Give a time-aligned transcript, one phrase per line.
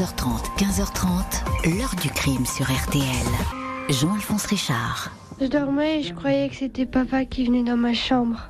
[0.00, 3.04] 14h30, 15h30, l'heure du crime sur RTL.
[3.90, 5.12] Jean-Alphonse Richard.
[5.38, 8.48] Je dormais et je croyais que c'était papa qui venait dans ma chambre.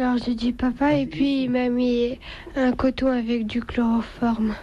[0.00, 2.18] Alors j'ai dit papa et puis il m'a mis
[2.56, 4.56] un coton avec du chloroforme.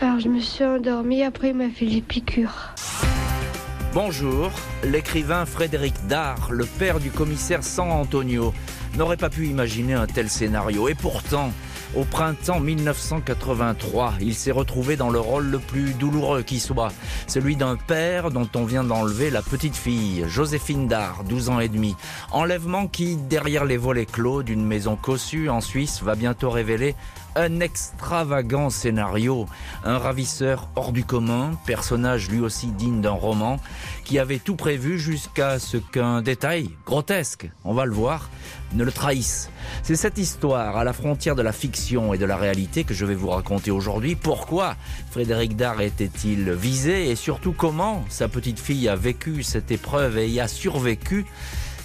[0.00, 2.74] Alors je me suis endormie, après il m'a fait les piqûres.
[3.94, 4.50] Bonjour,
[4.82, 8.52] l'écrivain Frédéric Dard, le père du commissaire San Antonio,
[8.96, 10.88] n'aurait pas pu imaginer un tel scénario.
[10.88, 11.52] Et pourtant,
[11.96, 16.92] au printemps 1983, il s'est retrouvé dans le rôle le plus douloureux qui soit,
[17.26, 21.68] celui d'un père dont on vient d'enlever la petite fille, Joséphine Dard, 12 ans et
[21.68, 21.96] demi.
[22.30, 26.94] Enlèvement qui, derrière les volets clos d'une maison cossue en Suisse, va bientôt révéler
[27.38, 29.46] un extravagant scénario,
[29.84, 33.60] un ravisseur hors du commun, personnage lui aussi digne d'un roman,
[34.04, 38.28] qui avait tout prévu jusqu'à ce qu'un détail grotesque, on va le voir,
[38.72, 39.50] ne le trahisse.
[39.84, 43.06] C'est cette histoire à la frontière de la fiction et de la réalité que je
[43.06, 44.16] vais vous raconter aujourd'hui.
[44.16, 44.74] Pourquoi
[45.12, 50.28] Frédéric Dard était-il visé et surtout comment sa petite fille a vécu cette épreuve et
[50.28, 51.24] y a survécu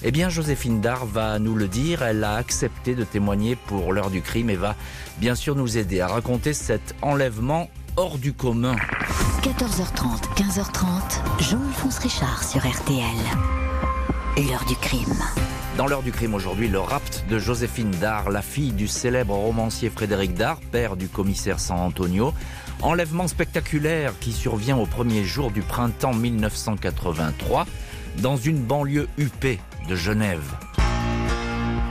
[0.05, 2.03] eh bien, Joséphine Dard va nous le dire.
[2.03, 4.75] Elle a accepté de témoigner pour l'heure du crime et va
[5.17, 8.75] bien sûr nous aider à raconter cet enlèvement hors du commun.
[9.41, 13.03] 14h30, 15h30, Jean-Alphonse Richard sur RTL.
[14.37, 15.19] L'heure du crime.
[15.77, 19.89] Dans l'heure du crime aujourd'hui, le rapt de Joséphine Dard, la fille du célèbre romancier
[19.89, 22.33] Frédéric Dard, père du commissaire San Antonio.
[22.81, 27.65] Enlèvement spectaculaire qui survient au premier jour du printemps 1983
[28.19, 30.43] dans une banlieue huppée de Genève.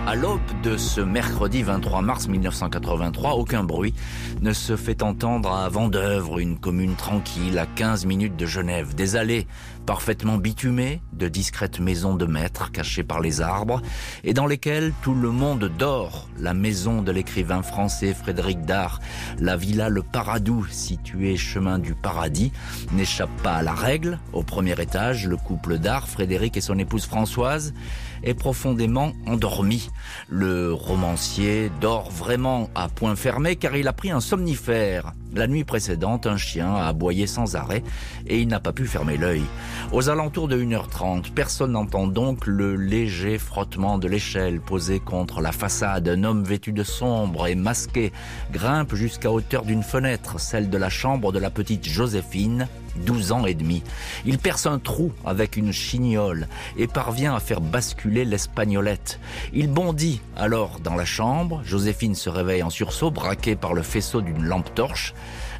[0.04, 3.94] À l'aube de ce mercredi 23 mars 1983, aucun bruit
[4.40, 8.96] ne se fait entendre à Vendœuvre, une commune tranquille à 15 minutes de Genève.
[8.96, 9.46] Des allées
[9.84, 13.82] parfaitement bitumées, de discrètes maisons de maîtres cachées par les arbres
[14.24, 16.28] et dans lesquelles tout le monde dort.
[16.38, 19.00] La maison de l'écrivain français Frédéric Dard,
[19.38, 22.52] la villa Le Paradou, située chemin du paradis,
[22.92, 24.18] n'échappe pas à la règle.
[24.32, 27.74] Au premier étage, le couple Dard, Frédéric et son épouse Françoise,
[28.22, 29.90] est profondément endormi.
[30.28, 35.12] Le romancier dort vraiment à point fermé car il a pris un somnifère.
[35.34, 37.82] La nuit précédente, un chien a aboyé sans arrêt
[38.26, 39.42] et il n'a pas pu fermer l'œil.
[39.90, 45.52] Aux alentours de 1h30, personne n'entend donc le léger frottement de l'échelle posée contre la
[45.52, 46.06] façade.
[46.08, 48.12] Un homme vêtu de sombre et masqué
[48.52, 53.46] grimpe jusqu'à hauteur d'une fenêtre, celle de la chambre de la petite Joséphine, 12 ans
[53.46, 53.82] et demi.
[54.24, 59.20] Il perce un trou avec une chignole et parvient à faire basculer l'espagnolette.
[59.52, 61.62] Il bondit alors dans la chambre.
[61.64, 65.14] Joséphine se réveille en sursaut, braquée par le faisceau d'une lampe torche.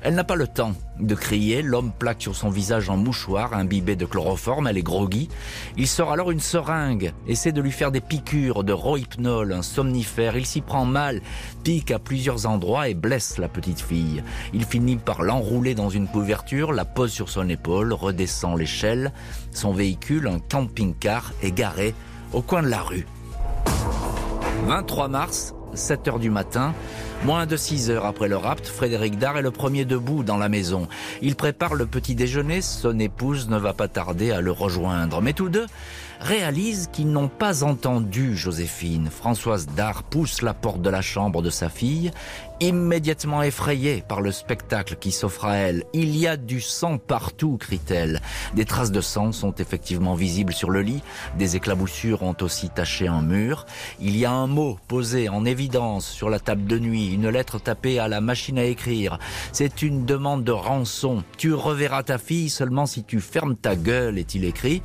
[0.04, 1.62] Elle n'a pas le temps de crier.
[1.62, 4.66] L'homme plaque sur son visage un mouchoir imbibé de chloroforme.
[4.66, 5.28] Elle est groggy.
[5.76, 10.36] Il sort alors une seringue, essaie de lui faire des piqûres de rohypnol, un somnifère.
[10.36, 11.22] Il s'y prend mal,
[11.62, 14.24] pique à plusieurs endroits et blesse la petite fille.
[14.52, 19.12] Il finit par l'enrouler dans une couverture, la pose sur son épaule, redescend l'échelle.
[19.52, 21.94] Son véhicule, un camping-car, est garé
[22.32, 23.06] au coin de la rue.
[24.66, 26.74] 23 mars, 7 heures du matin,
[27.24, 30.48] moins de 6 heures après le rapt, Frédéric Dard est le premier debout dans la
[30.48, 30.88] maison.
[31.20, 35.22] Il prépare le petit déjeuner, son épouse ne va pas tarder à le rejoindre.
[35.22, 35.66] Mais tous deux
[36.20, 39.08] réalisent qu'ils n'ont pas entendu Joséphine.
[39.10, 42.12] Françoise Dard pousse la porte de la chambre de sa fille,
[42.62, 45.84] immédiatement effrayée par le spectacle qui s'offre à elle.
[45.92, 48.20] Il y a du sang partout, crie-t-elle.
[48.54, 51.02] Des traces de sang sont effectivement visibles sur le lit,
[51.36, 53.66] des éclaboussures ont aussi taché un mur.
[54.00, 57.58] Il y a un mot posé en évidence sur la table de nuit, une lettre
[57.58, 59.18] tapée à la machine à écrire.
[59.52, 61.24] C'est une demande de rançon.
[61.38, 64.82] Tu reverras ta fille seulement si tu fermes ta gueule, est-il écrit.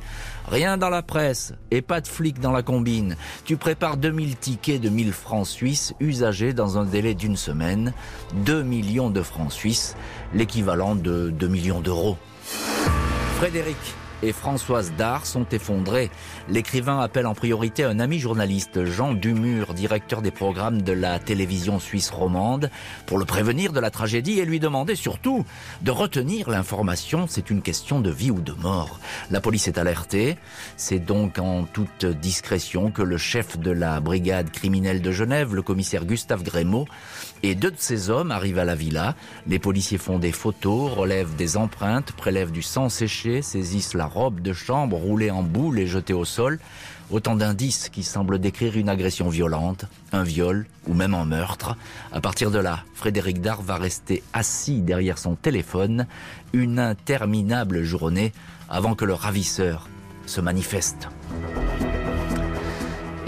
[0.50, 3.16] Rien dans la presse et pas de flics dans la combine.
[3.44, 7.67] Tu prépares 2000 tickets de 1000 francs suisses usagés dans un délai d'une semaine.
[8.44, 9.96] 2 millions de francs suisses,
[10.34, 12.16] l'équivalent de 2 millions d'euros.
[13.38, 13.76] Frédéric
[14.22, 16.10] et Françoise Dard sont effondrés.
[16.48, 21.78] L'écrivain appelle en priorité un ami journaliste, Jean Dumur, directeur des programmes de la télévision
[21.78, 22.70] suisse romande,
[23.06, 25.44] pour le prévenir de la tragédie et lui demander surtout
[25.82, 27.26] de retenir l'information.
[27.28, 28.98] C'est une question de vie ou de mort.
[29.30, 30.36] La police est alertée.
[30.76, 35.62] C'est donc en toute discrétion que le chef de la brigade criminelle de Genève, le
[35.62, 36.86] commissaire Gustave Grémaud,
[37.42, 39.14] et deux de ses hommes arrivent à la villa.
[39.46, 44.40] Les policiers font des photos, relèvent des empreintes, prélèvent du sang séché, saisissent la robe
[44.40, 46.58] de chambre roulée en boule et jetée au sol.
[47.10, 51.76] Autant d'indices qui semblent décrire une agression violente, un viol ou même un meurtre.
[52.12, 56.06] À partir de là, Frédéric Dard va rester assis derrière son téléphone
[56.52, 58.32] une interminable journée
[58.68, 59.88] avant que le ravisseur
[60.26, 61.08] se manifeste.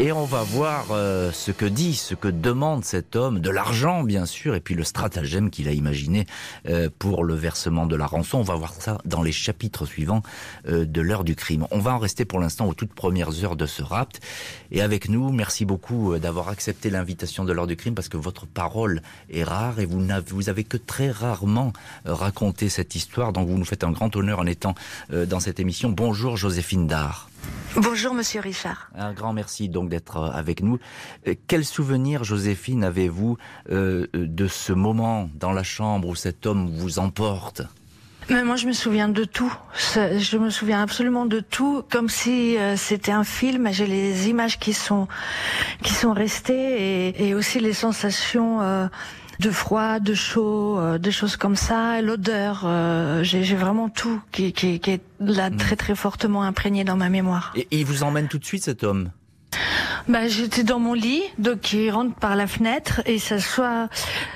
[0.03, 4.03] Et on va voir euh, ce que dit, ce que demande cet homme, de l'argent
[4.03, 6.27] bien sûr, et puis le stratagème qu'il a imaginé
[6.67, 8.39] euh, pour le versement de la rançon.
[8.39, 10.23] On va voir ça dans les chapitres suivants
[10.67, 11.67] euh, de l'heure du crime.
[11.71, 14.23] On va en rester pour l'instant aux toutes premières heures de ce rapt.
[14.71, 18.47] Et avec nous, merci beaucoup d'avoir accepté l'invitation de l'heure du crime parce que votre
[18.47, 21.75] parole est rare et vous n'avez vous avez que très rarement
[22.07, 23.35] raconté cette histoire.
[23.35, 24.75] Donc vous nous faites un grand honneur en étant
[25.11, 25.91] dans cette émission.
[25.91, 27.30] Bonjour Joséphine Dard.
[27.77, 28.91] Bonjour Monsieur Richard.
[28.97, 30.79] Un grand merci donc d'être euh, avec nous.
[31.29, 33.39] Euh, quel souvenir, Joséphine, avez-vous
[33.71, 37.63] euh, de ce moment dans la chambre où cet homme vous emporte?
[38.29, 39.53] Mais moi, je me souviens de tout.
[39.95, 43.69] Je me souviens absolument de tout, comme si c'était un film.
[43.73, 45.09] J'ai les images qui sont
[45.83, 48.61] qui sont restées et, et aussi les sensations
[49.41, 52.63] de froid, de chaud, euh, des choses comme ça, l'odeur.
[52.65, 55.57] Euh, j'ai vraiment tout qui, qui, qui, est là mm.
[55.57, 57.53] très très fortement imprégné dans ma mémoire.
[57.57, 59.11] Et, il vous emmène tout de suite cet homme?
[60.09, 63.89] Bah, j'étais dans mon lit, donc il rentre par la fenêtre et s'assoit.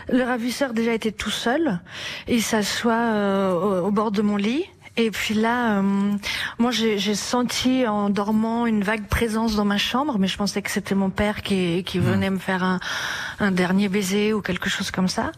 [0.08, 1.80] Le ravisseur déjà était tout seul,
[2.28, 4.64] il s'assoit euh, au, bord de mon lit
[4.96, 6.12] et puis là, euh,
[6.58, 10.70] moi, j'ai senti en dormant une vague présence dans ma chambre, mais je pensais que
[10.70, 12.02] c'était mon père qui, qui hmm.
[12.02, 12.78] venait me faire un,
[13.40, 15.32] un, dernier baiser ou quelque chose comme ça.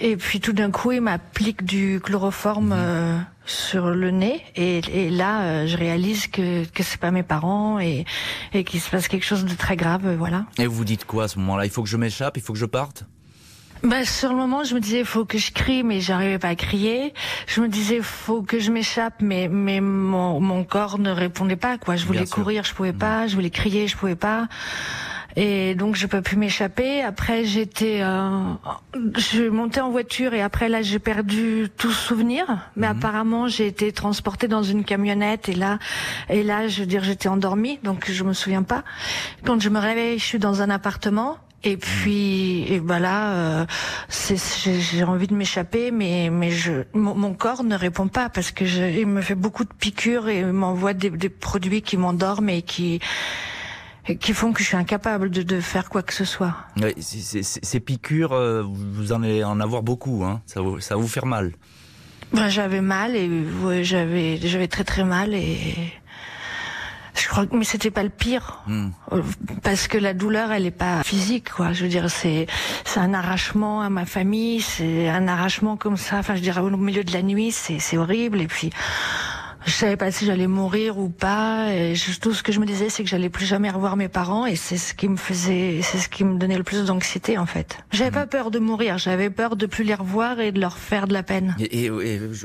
[0.00, 2.76] Et puis tout d'un coup, il m'applique du chloroforme hmm.
[2.76, 7.24] euh, sur le nez, et, et là, euh, je réalise que que c'est pas mes
[7.24, 8.04] parents et,
[8.54, 10.44] et qu'il se passe quelque chose de très grave, voilà.
[10.58, 11.64] Et vous dites quoi à ce moment-là?
[11.64, 13.04] Il faut que je m'échappe Il faut que je parte?
[13.82, 16.54] Bah, sur le moment, je me disais, faut que je crie, mais j'arrivais pas à
[16.54, 17.12] crier.
[17.46, 21.78] Je me disais, faut que je m'échappe, mais, mais mon, mon corps ne répondait pas,
[21.78, 21.96] quoi.
[21.96, 23.26] Je voulais courir, je pouvais pas.
[23.26, 24.48] Je voulais crier, je pouvais pas.
[25.34, 27.02] Et donc, je peux plus m'échapper.
[27.02, 28.52] Après, j'étais, euh,
[29.16, 32.44] je montais en voiture et après, là, j'ai perdu tout souvenir.
[32.76, 32.98] Mais mhm.
[32.98, 35.78] apparemment, j'ai été transportée dans une camionnette et là,
[36.28, 38.84] et là, je veux dire, j'étais endormie, donc je me souviens pas.
[39.44, 43.66] Quand je me réveille, je suis dans un appartement et puis, et ben là, euh,
[44.10, 48.82] j'ai envie de m'échapper, mais mais je, mon, corps ne répond pas parce que je,
[48.82, 53.00] il me fait beaucoup de piqûres et m'envoie des, des produits qui m'endorment et qui
[54.18, 56.56] qui font que je suis incapable de, de faire quoi que ce soit.
[56.80, 60.42] Ouais, ces piqûres, euh, vous en allez en avoir beaucoup, hein.
[60.46, 61.52] Ça vous, ça vous faire mal.
[62.32, 63.28] Ben, j'avais mal et
[63.62, 65.92] ouais, j'avais j'avais très très mal et
[67.14, 68.90] je crois, mais c'était pas le pire, hmm.
[69.62, 71.72] parce que la douleur, elle est pas physique, quoi.
[71.72, 72.46] Je veux dire, c'est
[72.84, 76.18] c'est un arrachement à ma famille, c'est un arrachement comme ça.
[76.18, 78.40] Enfin, je dirais au milieu de la nuit, c'est c'est horrible.
[78.40, 78.70] Et puis,
[79.66, 81.72] je savais pas si j'allais mourir ou pas.
[81.72, 84.46] Et tout ce que je me disais, c'est que j'allais plus jamais revoir mes parents,
[84.46, 87.46] et c'est ce qui me faisait, c'est ce qui me donnait le plus d'anxiété en
[87.46, 87.78] fait.
[87.90, 88.14] J'avais mhm.
[88.14, 91.12] pas peur de mourir, j'avais peur de plus les revoir et de leur faire de
[91.12, 91.56] la peine.
[91.58, 91.90] Et,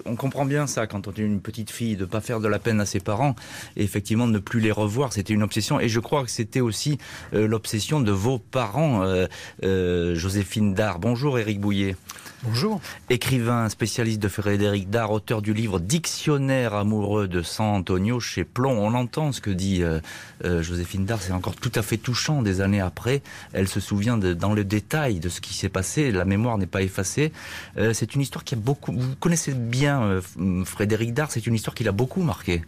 [0.06, 2.60] on comprend bien ça quand on est une petite fille, de pas faire de la
[2.60, 3.36] peine à ses parents,
[3.76, 5.80] et effectivement de ne plus les revoir, c'était une obsession.
[5.80, 6.98] Et je crois que c'était aussi
[7.34, 9.28] euh, l'obsession de vos parents, euh,
[9.64, 11.00] euh, Joséphine Dard.
[11.00, 11.96] Bonjour, Éric Bouillet.
[12.44, 12.80] Bonjour.
[13.10, 18.78] Écrivain, spécialiste de Frédéric Dard, auteur du livre Dictionnaire amoureux de San Antonio chez Plomb.
[18.78, 20.00] On entend ce que dit euh,
[20.46, 23.24] euh, Joséphine Dard, c'est encore tout à fait touchant des années après.
[23.54, 26.84] Elle se souvient dans le détail de ce qui s'est passé, la mémoire n'est pas
[26.84, 27.34] effacée.
[27.80, 28.92] Euh, c'est une histoire qui a beaucoup...
[28.92, 30.22] Vous connaissez bien
[30.64, 32.62] Frédéric Dard, c'est une histoire qui l'a beaucoup marqué.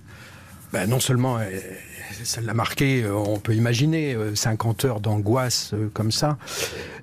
[0.72, 1.40] Ben, non seulement
[2.24, 6.38] ça l'a marqué, euh, on peut imaginer, 50 euh, heures d'angoisse euh, comme ça.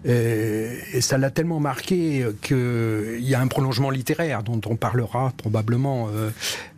[0.04, 6.08] Et, ça l'a tellement marqué qu'il y a un prolongement littéraire dont on parlera probablement.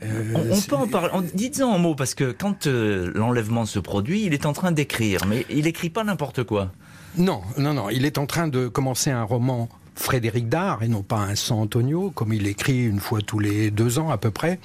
[0.03, 1.11] on, peut en parler.
[1.35, 5.45] Dites-en un mot, parce que quand l'enlèvement se produit, il est en train d'écrire, mais
[5.51, 6.73] il n'écrit pas n'importe quoi.
[7.17, 7.91] Non, non, non.
[7.91, 9.69] Il est en train de commencer un roman
[9.99, 13.71] Frédéric Dard et non pas un San Antonio, comme il écrit une fois tous les
[13.71, 14.59] deux ans à peu près.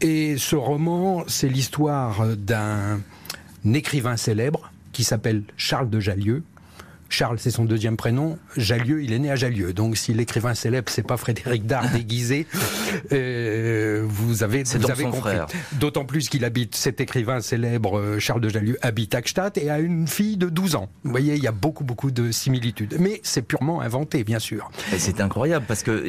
[0.00, 3.00] Et ce roman, c'est l'histoire d'un
[3.64, 6.42] écrivain célèbre qui s'appelle Charles de Jallieu,
[7.08, 8.38] Charles, c'est son deuxième prénom.
[8.56, 9.72] Jallieu, il est né à Jallieu.
[9.72, 12.46] Donc, si l'écrivain célèbre, c'est pas Frédéric Dard déguisé,
[13.12, 15.36] euh, vous avez, vous avez compris.
[15.72, 19.70] D'autant plus qu'il habite, cet écrivain célèbre, euh, Charles de Jallieu, habite à Gstaad et
[19.70, 20.90] a une fille de 12 ans.
[21.04, 22.96] Vous voyez, il y a beaucoup, beaucoup de similitudes.
[23.00, 24.70] Mais c'est purement inventé, bien sûr.
[24.98, 26.04] C'est incroyable parce que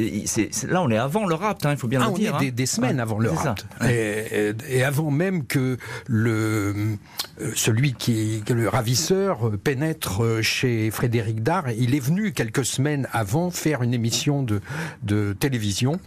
[0.67, 2.35] là, on est avant le rapt, hein, il faut bien ah, le dire.
[2.35, 2.51] On est hein.
[2.53, 3.65] des, semaines avant le rapt.
[3.87, 5.77] Et, et, avant même que
[6.07, 6.97] le,
[7.41, 13.07] euh, celui qui est le ravisseur pénètre chez Frédéric Dard, il est venu quelques semaines
[13.11, 14.61] avant faire une émission de,
[15.03, 15.99] de télévision.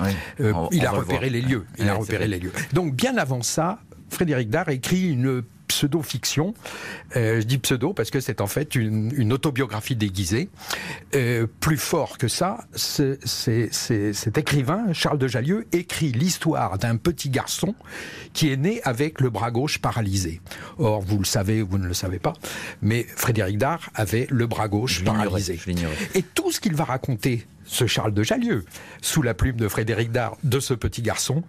[0.70, 1.64] il a repéré les lieux.
[1.78, 2.52] Il a repéré les lieux.
[2.72, 5.42] Donc bien avant ça, Frédéric Dard écrit une
[5.82, 6.54] pseudo-fiction.
[7.16, 10.48] Euh, je dis pseudo parce que c'est en fait une, une autobiographie déguisée.
[11.14, 13.18] Euh, plus fort que ça, c'est,
[13.72, 17.74] cet écrivain, Charles de Jallieu, écrit l'histoire d'un petit garçon
[18.32, 20.40] qui est né avec le bras gauche paralysé.
[20.78, 22.34] Or, vous le savez ou vous ne le savez pas,
[22.80, 25.58] mais Frédéric Dard avait le bras gauche paralysé.
[26.14, 28.64] Et tout ce qu'il va raconter ce Charles de Jallieu,
[29.00, 31.42] sous la plume de Frédéric Dard, de ce petit garçon,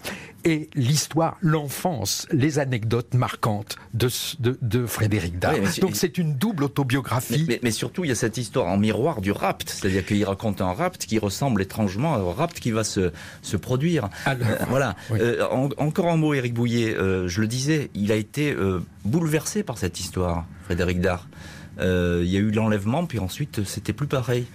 [0.45, 5.55] et l'histoire, l'enfance, les anecdotes marquantes de, de, Frédéric Dard.
[5.81, 7.47] Donc c'est une double autobiographie.
[7.61, 10.73] Mais, surtout, il y a cette histoire en miroir du rapt, c'est-à-dire qu'il raconte un
[10.73, 14.09] rapt qui ressemble étrangement au rapt qui va se, se produire.
[14.27, 14.35] Euh,
[14.67, 14.95] voilà.
[15.11, 15.45] Euh,
[15.77, 18.55] encore un mot, Éric Bouillet, euh, je le disais, il a été
[19.05, 21.27] bouleversé par cette histoire, Frédéric Dard.
[21.79, 24.45] il y a eu l'enlèvement, puis ensuite, c'était plus pareil.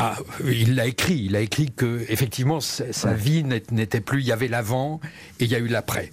[0.00, 1.22] Ah, il l'a écrit.
[1.24, 4.20] Il a écrit que effectivement sa vie n'était plus.
[4.20, 5.00] Il y avait l'avant
[5.40, 6.10] et il y a eu l'après.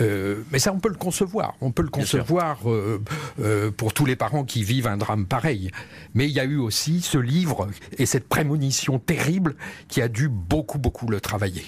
[0.00, 1.54] Euh, mais ça, on peut le concevoir.
[1.60, 3.02] On peut le concevoir euh,
[3.40, 5.70] euh, pour tous les parents qui vivent un drame pareil.
[6.14, 9.54] Mais il y a eu aussi ce livre et cette prémonition terrible
[9.88, 11.66] qui a dû beaucoup, beaucoup le travailler.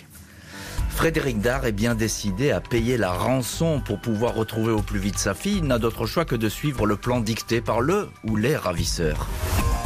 [0.88, 5.18] Frédéric Dard est bien décidé à payer la rançon pour pouvoir retrouver au plus vite
[5.18, 5.58] sa fille.
[5.58, 9.28] Il n'a d'autre choix que de suivre le plan dicté par le ou les ravisseurs.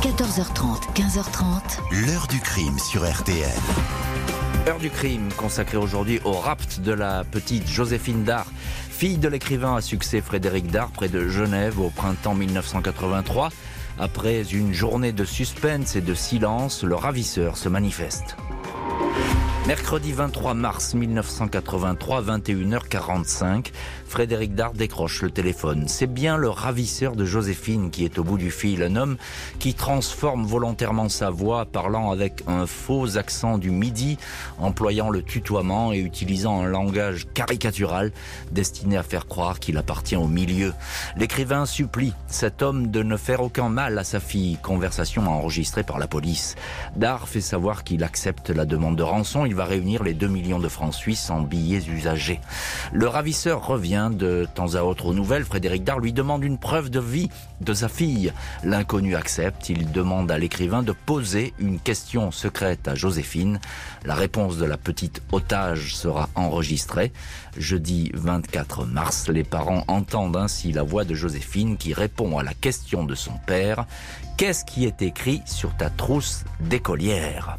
[0.02, 2.06] 14h30, 15h30.
[2.06, 3.47] L'heure du crime sur RTL.
[4.66, 8.47] Heure du crime consacrée aujourd'hui au rapt de la petite Joséphine Dard,
[8.90, 13.50] fille de l'écrivain à succès Frédéric Dard près de Genève au printemps 1983.
[14.00, 18.37] Après une journée de suspense et de silence, le ravisseur se manifeste.
[19.64, 23.66] Mercredi 23 mars 1983, 21h45,
[24.09, 25.87] Frédéric Dard décroche le téléphone.
[25.87, 29.16] C'est bien le ravisseur de Joséphine qui est au bout du fil, un homme
[29.61, 34.19] qui transforme volontairement sa voix, parlant avec un faux accent du midi,
[34.59, 38.11] employant le tutoiement et utilisant un langage caricatural
[38.50, 40.75] destiné à faire croire qu'il appartient au milieu.
[41.16, 46.00] L'écrivain supplie cet homme de ne faire aucun mal à sa fille, conversation enregistrée par
[46.00, 46.57] la police.
[46.97, 50.59] Dard fait savoir qu'il accepte la demande de rançon, il va réunir les 2 millions
[50.59, 52.40] de francs suisses en billets usagés.
[52.90, 56.88] Le ravisseur revient de temps à autre aux nouvelles, Frédéric Dard lui demande une preuve
[56.88, 57.28] de vie
[57.61, 58.32] de sa fille.
[58.64, 63.61] L'inconnu accepte, il demande à l'écrivain de poser une question secrète à Joséphine.
[64.06, 67.12] La réponse de la petite otage sera enregistrée.
[67.59, 72.54] Jeudi 24 mars, les parents entendent ainsi la voix de Joséphine qui répond à la
[72.54, 73.85] question de son père.
[74.38, 77.59] Qu'est-ce qui est écrit sur ta trousse d'écolière?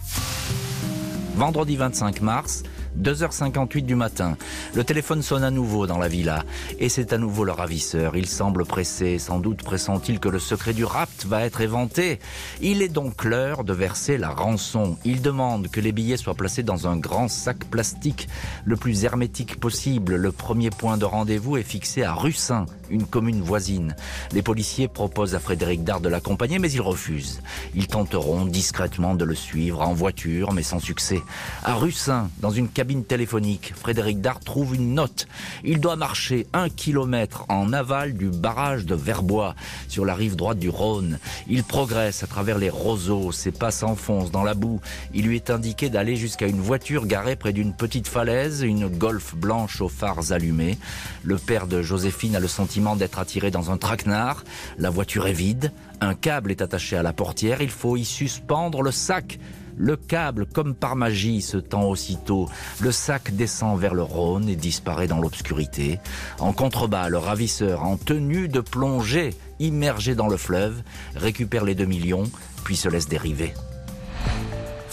[1.35, 2.61] Vendredi 25 mars,
[3.01, 4.37] 2h58 du matin.
[4.75, 6.43] Le téléphone sonne à nouveau dans la villa.
[6.77, 8.15] Et c'est à nouveau le ravisseur.
[8.15, 9.17] Il semble pressé.
[9.17, 12.19] Sans doute pressent-il que le secret du rapt va être éventé.
[12.61, 14.95] Il est donc l'heure de verser la rançon.
[15.05, 18.29] Il demande que les billets soient placés dans un grand sac plastique,
[18.63, 20.15] le plus hermétique possible.
[20.15, 23.95] Le premier point de rendez-vous est fixé à Russin, une commune voisine.
[24.31, 27.41] Les policiers proposent à Frédéric Dard de l'accompagner, mais il refuse.
[27.73, 31.21] Ils tenteront discrètement de le suivre en voiture, mais sans succès.
[31.63, 35.27] À Russin, dans une cabine téléphonique, Frédéric Dard trouve une note.
[35.63, 39.55] Il doit marcher un kilomètre en aval du barrage de Verbois,
[39.87, 41.17] sur la rive droite du Rhône.
[41.47, 44.79] Il progresse à travers les roseaux, ses pas s'enfoncent dans la boue.
[45.13, 49.33] Il lui est indiqué d'aller jusqu'à une voiture garée près d'une petite falaise, une golf
[49.35, 50.77] blanche aux phares allumés.
[51.23, 54.43] Le père de Joséphine a le sentiment d'être attiré dans un traquenard.
[54.77, 55.71] La voiture est vide,
[56.01, 59.39] un câble est attaché à la portière, il faut y suspendre le sac.
[59.75, 62.47] Le câble, comme par magie, se tend aussitôt.
[62.79, 65.99] Le sac descend vers le Rhône et disparaît dans l'obscurité.
[66.39, 70.83] En contrebas, le ravisseur, en tenue de plongée, immergé dans le fleuve,
[71.15, 72.29] récupère les deux millions,
[72.63, 73.53] puis se laisse dériver.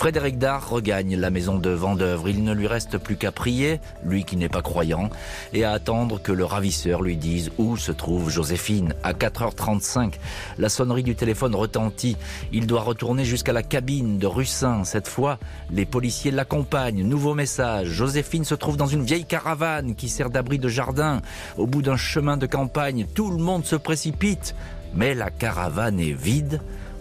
[0.00, 2.30] Frédéric Dard regagne la maison de Vendœuvre.
[2.30, 5.10] Il ne lui reste plus qu'à prier, lui qui n'est pas croyant,
[5.52, 8.94] et à attendre que le ravisseur lui dise où se trouve Joséphine.
[9.02, 10.14] À 4h35,
[10.56, 12.16] la sonnerie du téléphone retentit.
[12.50, 14.84] Il doit retourner jusqu'à la cabine de Russin.
[14.84, 15.38] Cette fois,
[15.70, 17.02] les policiers l'accompagnent.
[17.06, 17.88] Nouveau message.
[17.88, 21.20] Joséphine se trouve dans une vieille caravane qui sert d'abri de jardin.
[21.58, 24.54] Au bout d'un chemin de campagne, tout le monde se précipite.
[24.94, 26.58] Mais la caravane est vide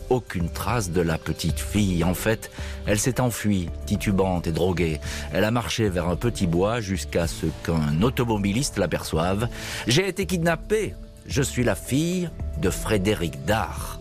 [0.10, 2.04] aucune trace de la petite fille.
[2.04, 2.52] En fait,
[2.86, 5.00] elle s'est enfuie, titubante et droguée.
[5.34, 9.48] Elle a marché vers un petit bois jusqu'à ce qu'un automobiliste l'aperçoive.
[9.88, 10.96] J'ai été kidnappée.
[11.26, 12.30] Je suis la fille
[12.62, 14.00] de Frédéric Dard.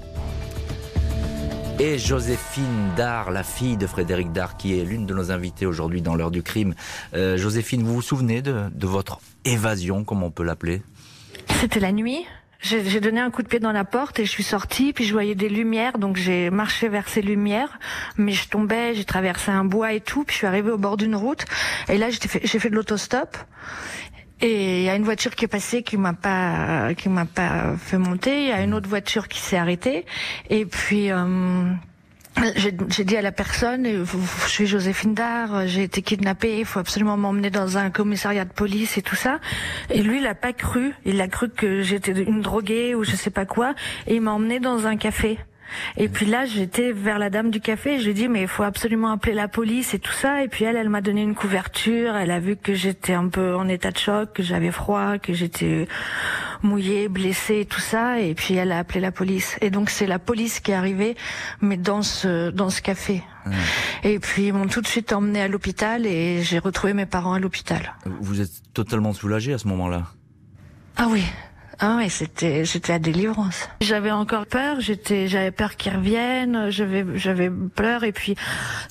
[1.81, 6.03] Et Joséphine Dard, la fille de Frédéric Dard, qui est l'une de nos invitées aujourd'hui
[6.03, 6.75] dans l'heure du crime.
[7.15, 10.83] Euh, Joséphine, vous vous souvenez de, de votre évasion, comme on peut l'appeler?
[11.61, 12.25] C'était la nuit
[12.61, 15.13] j'ai donné un coup de pied dans la porte et je suis sortie, puis je
[15.13, 17.79] voyais des lumières, donc j'ai marché vers ces lumières,
[18.17, 20.97] mais je tombais, j'ai traversé un bois et tout, puis je suis arrivée au bord
[20.97, 21.45] d'une route,
[21.89, 23.37] et là j'ai fait, fait de l'autostop,
[24.41, 27.77] Et il y a une voiture qui est passée qui m'a pas qui m'a pas
[27.77, 28.43] fait monter.
[28.43, 30.07] Il y a une autre voiture qui s'est arrêtée.
[30.49, 31.73] Et puis euh,
[32.57, 37.17] j'ai dit à la personne, je suis Joséphine Dard, j'ai été kidnappée, il faut absolument
[37.17, 39.41] m'emmener dans un commissariat de police et tout ça.
[39.91, 40.95] Et lui, il a pas cru.
[41.05, 43.75] Il a cru que j'étais une droguée ou je sais pas quoi.
[44.07, 45.39] Et il m'a emmené dans un café.
[45.97, 47.99] Et puis là, j'étais vers la dame du café.
[47.99, 50.43] Je lui ai dit, mais il faut absolument appeler la police et tout ça.
[50.43, 52.17] Et puis elle, elle m'a donné une couverture.
[52.17, 55.33] Elle a vu que j'étais un peu en état de choc, que j'avais froid, que
[55.33, 55.87] j'étais
[56.63, 58.21] mouillée, blessée tout ça.
[58.21, 59.57] Et puis elle a appelé la police.
[59.61, 61.17] Et donc c'est la police qui est arrivée,
[61.61, 63.23] mais dans ce dans ce café.
[63.47, 63.53] Mmh.
[64.05, 67.35] Et puis ils m'ont tout de suite emmené à l'hôpital et j'ai retrouvé mes parents
[67.35, 67.95] à l'hôpital.
[68.05, 70.07] Vous êtes totalement soulagée à ce moment-là?
[70.97, 71.23] Ah oui,
[71.81, 73.69] ah oui, c'était c'était la délivrance.
[73.81, 78.35] J'avais encore peur, j'étais j'avais peur qu'ils reviennent, j'avais j'avais peur et puis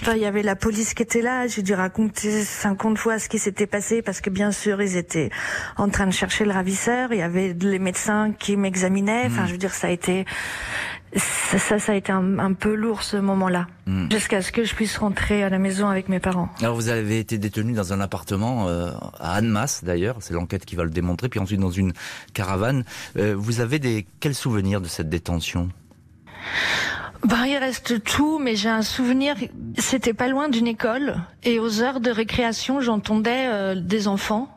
[0.01, 3.27] enfin il y avait la police qui était là, j'ai dû raconter 50 fois ce
[3.27, 5.31] qui s'était passé parce que bien sûr, ils étaient
[5.75, 9.47] en train de chercher le ravisseur, il y avait les médecins qui m'examinaient, enfin hmm.
[9.47, 10.25] je veux dire ça a été
[11.15, 14.11] ça, ça, a été un, peu lourd ce moment-là, hmm.
[14.11, 16.49] jusqu'à ce que je puisse rentrer à la maison avec mes parents.
[16.59, 20.75] Alors vous avez été détenu dans un appartement euh, à Annemasse d'ailleurs, c'est l'enquête qui
[20.75, 21.93] va le démontrer, puis ensuite dans une
[22.33, 22.83] caravane.
[23.17, 25.69] Euh, vous avez des quels souvenirs de cette détention?
[27.23, 29.35] Bah, il reste tout, mais j'ai un souvenir.
[29.77, 34.56] C'était pas loin d'une école, et aux heures de récréation, j'entendais euh, des enfants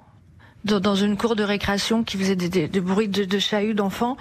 [0.64, 4.16] dans une cour de récréation qui faisait des, des, bruits de, de d'enfants.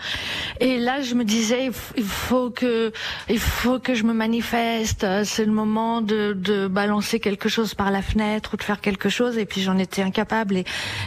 [0.59, 2.91] Et là, je me disais, il faut que,
[3.29, 5.05] il faut que je me manifeste.
[5.23, 9.09] C'est le moment de, de balancer quelque chose par la fenêtre ou de faire quelque
[9.09, 9.37] chose.
[9.37, 10.57] Et puis j'en étais incapable.
[10.57, 10.65] Et,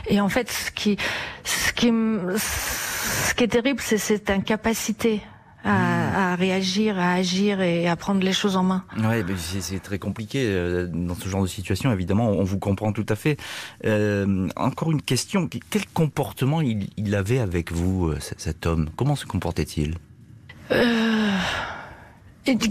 [0.09, 0.97] et en fait, ce qui,
[1.45, 5.23] ce qui, ce qui est terrible, c'est cette incapacité
[5.65, 8.85] à, à, réagir, à agir et à prendre les choses en main.
[8.97, 11.93] Oui, c'est très compliqué euh, dans ce genre de situation.
[11.93, 13.37] Évidemment, on vous comprend tout à fait.
[13.85, 18.91] Euh, encore une question quel comportement il, il avait avec vous, euh, cet homme?
[18.97, 19.97] Comment se comportait-il?
[20.71, 21.31] Euh,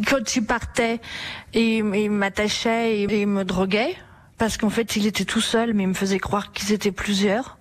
[0.10, 1.00] Quand il partait,
[1.54, 3.96] il, il m'attachait et il me droguait
[4.38, 7.58] parce qu'en fait, il était tout seul, mais il me faisait croire qu'ils étaient plusieurs.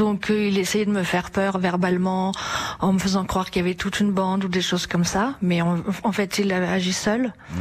[0.00, 2.32] Donc euh, il essayait de me faire peur verbalement
[2.80, 5.34] en me faisant croire qu'il y avait toute une bande ou des choses comme ça,
[5.42, 7.26] mais en, fait il agi seul.
[7.26, 7.54] Mmh.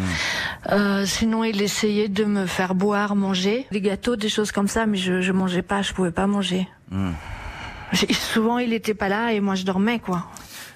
[0.72, 4.85] Euh, sinon il essayait de me faire boire, manger, des gâteaux, des choses comme ça,
[4.85, 6.66] mais je, je mangeais pas, je pouvais pas manger.
[6.92, 7.11] Mmh.
[8.14, 10.25] Souvent il était pas là et moi je dormais quoi.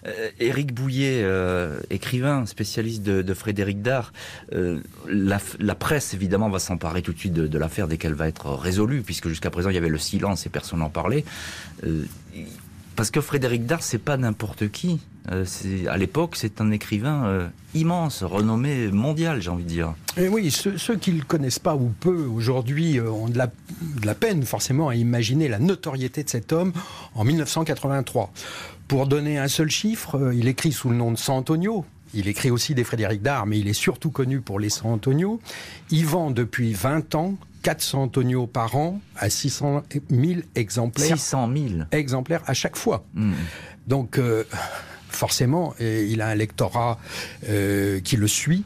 [0.05, 4.11] Euh, Éric Bouillet, euh, écrivain, spécialiste de, Frédéric Dard,
[4.53, 8.51] euh, la, presse évidemment va s'emparer tout de suite de, l'affaire dès qu'elle va être
[8.51, 11.23] résolue, puisque jusqu'à présent il y avait le silence et personne n'en parlait.
[12.95, 14.99] parce que Frédéric Dard, c'est pas n'importe qui.
[15.27, 19.93] à l'époque, c'est un écrivain immense, renommé mondial, j'ai envie de dire.
[20.17, 24.05] Et oui, ceux, qui ne le connaissent pas ou peu aujourd'hui ont de la, de
[24.05, 26.73] la, peine forcément à imaginer la notoriété de cet homme
[27.15, 28.31] en 1983.
[28.93, 31.83] Pour donner un seul chiffre, euh, il écrit sous le nom de San Antonio.
[32.13, 35.41] Il écrit aussi des Frédéric Dard, mais il est surtout connu pour les San Antonio.
[35.89, 41.17] Il vend depuis 20 ans 400 Antonio par an à 600 000 exemplaires.
[41.17, 43.03] 600 000 exemplaires à chaque fois.
[43.15, 43.33] Hmm.
[43.87, 44.43] Donc, euh,
[45.09, 46.99] forcément, euh, il a un lectorat
[47.41, 48.63] qui le suit.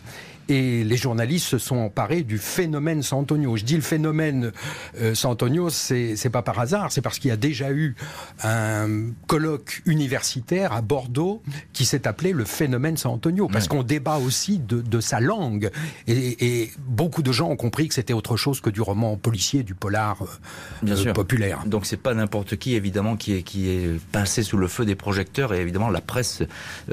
[0.50, 3.58] Et les journalistes se sont emparés du phénomène Santonio.
[3.58, 4.52] Je dis le phénomène
[5.00, 7.96] euh, Santonio, c'est pas par hasard, c'est parce qu'il y a déjà eu
[8.44, 11.42] un colloque universitaire à Bordeaux
[11.74, 15.70] qui s'est appelé le phénomène Santonio, parce qu'on débat aussi de, de sa langue.
[16.08, 19.64] Et, et, beaucoup de gens ont compris que c'était autre chose que du roman policier,
[19.64, 21.64] du polar euh, euh, populaire.
[21.66, 24.96] Donc c'est pas n'importe qui, évidemment, qui est, qui est passé sous le feu des
[24.96, 26.44] projecteurs, et évidemment la presse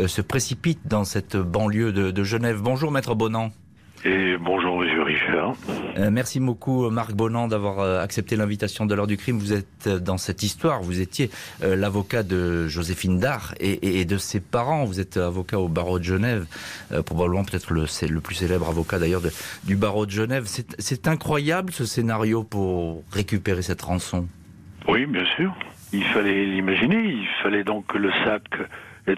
[0.06, 2.60] se précipite dans cette banlieue de, de Genève.
[2.60, 3.43] Bonjour, Maître Bonan.
[4.06, 5.54] Et bonjour Monsieur Richard.
[5.96, 9.38] Euh, merci beaucoup Marc Bonan d'avoir euh, accepté l'invitation de l'heure du crime.
[9.38, 11.30] Vous êtes euh, dans cette histoire, vous étiez
[11.62, 14.84] l'avocat de Joséphine Dard et, de ses parents.
[14.84, 16.46] Vous êtes avocat au barreau de Genève,
[17.06, 19.22] probablement peut-être le, le, plus célèbre avocat d'ailleurs
[19.64, 20.44] du barreau de Genève.
[20.46, 24.26] C'est incroyable ce scénario pour récupérer cette rançon.
[24.86, 25.54] Oui, bien sûr.
[25.92, 27.04] Il fallait l'imaginer.
[27.04, 28.42] Il fallait donc que le sac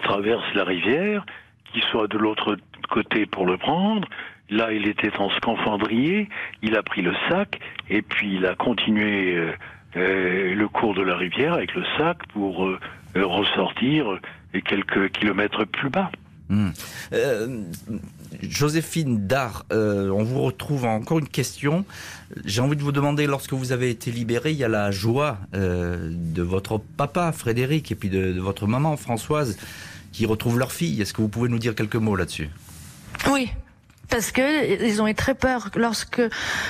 [0.03, 1.27] traverse la rivière,
[1.73, 2.57] qu'il soit de l'autre
[2.89, 4.07] côté pour le prendre,
[4.49, 6.29] Là, il était en scaphandrier,
[6.63, 7.59] il a pris le sac
[7.91, 9.53] et puis il a continué euh,
[9.97, 12.79] euh, le cours de la rivière avec le sac pour euh,
[13.17, 14.21] ressortir
[14.65, 16.11] quelques kilomètres plus bas.
[16.49, 16.71] Hmm.
[18.41, 21.85] Joséphine Dard, on vous retrouve encore une question.
[22.45, 25.39] J'ai envie de vous demander, lorsque vous avez été libérée, il y a la joie
[25.53, 29.59] de votre papa Frédéric et puis de, de votre maman Françoise
[30.13, 31.03] qui retrouvent leur fille.
[31.03, 32.49] Est-ce que vous pouvez nous dire quelques mots là-dessus?
[33.29, 33.51] Oui,
[34.09, 36.23] parce que ils ont eu très peur lorsque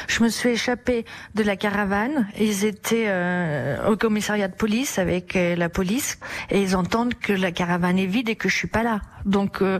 [0.09, 2.29] je me suis échappée de la caravane.
[2.38, 6.18] Ils étaient euh, au commissariat de police avec euh, la police
[6.51, 9.01] et ils entendent que la caravane est vide et que je suis pas là.
[9.25, 9.79] Donc euh,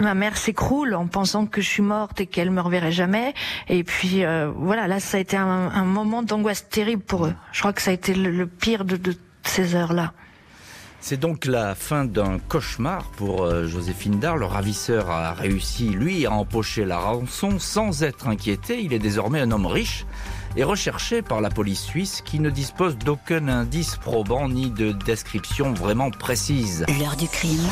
[0.00, 3.34] ma mère s'écroule en pensant que je suis morte et qu'elle me reverrait jamais.
[3.68, 4.24] Et puis
[4.56, 7.34] voilà, là ça a été un, moment d'angoisse terrible pour eux.
[7.52, 10.12] Je crois que ça a été le, pire de, de ces heures-là.
[11.06, 14.38] C'est donc la fin d'un cauchemar pour euh, Joséphine Dar.
[14.38, 18.78] Le ravisseur a réussi, lui, à empocher la rançon sans être inquiété.
[18.78, 20.06] Il est désormais un homme riche
[20.56, 25.74] et recherché par la police suisse qui ne dispose d'aucun indice probant ni de description
[25.74, 26.86] vraiment précise.
[26.98, 27.68] L'heure du crime.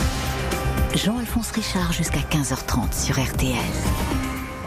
[0.95, 3.57] Jean-Alphonse Richard jusqu'à 15h30 sur RTL.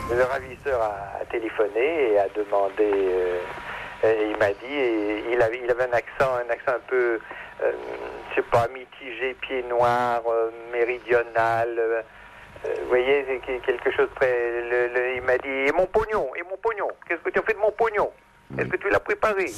[0.09, 2.89] Le ravisseur a, téléphoné et a demandé.
[2.89, 3.41] Euh,
[4.03, 7.19] il m'a dit, il avait, il avait un accent, un accent un peu
[7.63, 7.71] euh,
[8.35, 11.67] sais pas, mitigé, pied noir, euh, méridional.
[11.77, 12.01] Euh,
[12.81, 14.33] vous voyez, c'est quelque chose près.
[15.15, 17.59] il m'a dit Et mon pognon Et mon pognon Qu'est-ce que tu as fait de
[17.59, 18.11] mon pognon?
[18.57, 19.51] Est-ce que tu l'as préparé?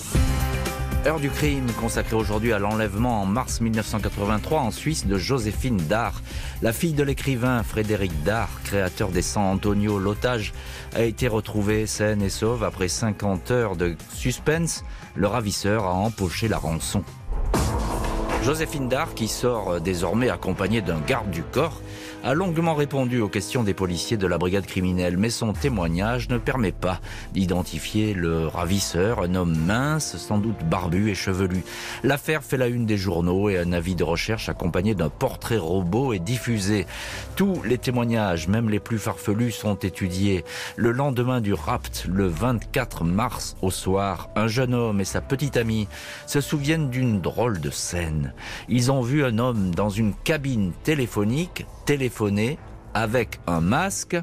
[1.06, 6.22] Heure du crime consacrée aujourd'hui à l'enlèvement en mars 1983 en Suisse de Joséphine Dar,
[6.62, 10.00] la fille de l'écrivain Frédéric Dar, créateur des San Antonio.
[10.00, 10.54] L'otage
[10.94, 14.84] a été retrouvé saine et sauve après 50 heures de suspense.
[15.16, 17.06] Le ravisseur a empoché la rançon.
[18.48, 21.82] Joséphine Dard, qui sort euh, désormais accompagnée d'un garde du corps,
[22.24, 26.38] a longuement répondu aux questions des policiers de la brigade criminelle, mais son témoignage ne
[26.38, 27.00] permet pas
[27.34, 31.64] d'identifier le ravisseur, un homme mince, sans doute barbu et chevelu.
[32.04, 36.14] L'affaire fait la une des journaux et un avis de recherche accompagné d'un portrait robot
[36.14, 36.86] est diffusé.
[37.36, 40.44] Tous les témoignages, même les plus farfelus, sont étudiés.
[40.76, 45.58] Le lendemain du rapt, le 24 mars au soir, un jeune homme et sa petite
[45.58, 45.88] amie
[46.26, 48.34] se souviennent d'une drôle de scène.
[48.70, 52.60] Ils ont vu un homme dans une cabine téléphonique téléphoner
[52.94, 54.18] avec un masque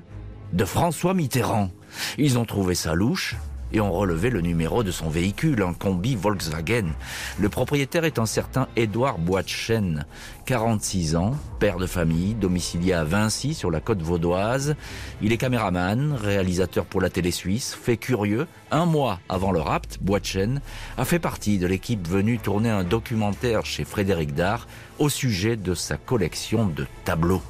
[0.53, 1.71] de François Mitterrand.
[2.19, 3.37] Ils ont trouvé ça louche
[3.73, 6.93] et ont relevé le numéro de son véhicule, un combi Volkswagen.
[7.39, 10.05] Le propriétaire est un certain Édouard Boitchen,
[10.45, 14.77] 46 ans, père de famille, domicilié à Vinci sur la côte vaudoise.
[15.23, 18.47] Il est caméraman, réalisateur pour la télé suisse, fait curieux.
[18.73, 20.61] Un mois avant le rapt, Boitchen
[20.99, 25.73] a fait partie de l'équipe venue tourner un documentaire chez Frédéric Dard au sujet de
[25.73, 27.41] sa collection de tableaux.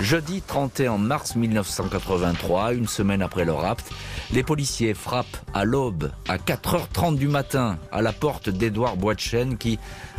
[0.00, 3.84] Jeudi 31 mars 1983, une semaine après le rapt,
[4.32, 9.78] les policiers frappent à l'aube, à 4h30 du matin, à la porte d'Edouard Boitchen qui,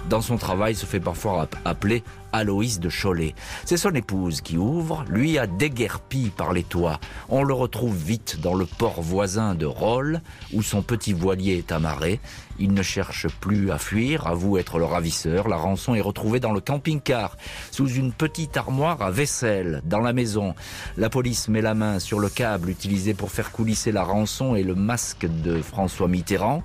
[0.09, 3.35] dans son travail, se fait parfois appeler Aloïs de Cholet.
[3.65, 6.99] C'est son épouse qui ouvre, lui a déguerpi par les toits.
[7.29, 10.21] On le retrouve vite dans le port voisin de Rolles,
[10.53, 12.19] où son petit voilier est amarré.
[12.61, 15.47] Il ne cherche plus à fuir, avoue être le ravisseur.
[15.47, 17.37] La rançon est retrouvée dans le camping-car,
[17.71, 20.55] sous une petite armoire à vaisselle, dans la maison.
[20.97, 24.63] La police met la main sur le câble utilisé pour faire coulisser la rançon et
[24.63, 26.63] le masque de François Mitterrand.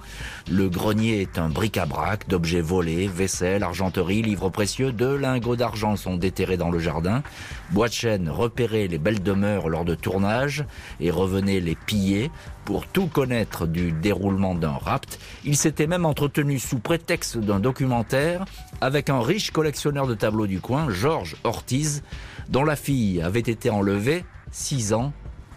[0.50, 6.16] Le grenier est un bric-à-brac d'objets volés, vaisselle, argenterie, livres précieux, de lingots d'argent sont
[6.16, 7.22] déterrés dans le jardin.
[7.70, 10.64] Boitchen repérait les belles demeures lors de tournage
[11.00, 12.30] et revenait les piller
[12.64, 15.18] pour tout connaître du déroulement d'un rapt.
[15.44, 18.44] Il s'était même entretenu sous prétexte d'un documentaire
[18.80, 22.02] avec un riche collectionneur de tableaux du coin, Georges Ortiz,
[22.48, 25.12] dont la fille avait été enlevée six ans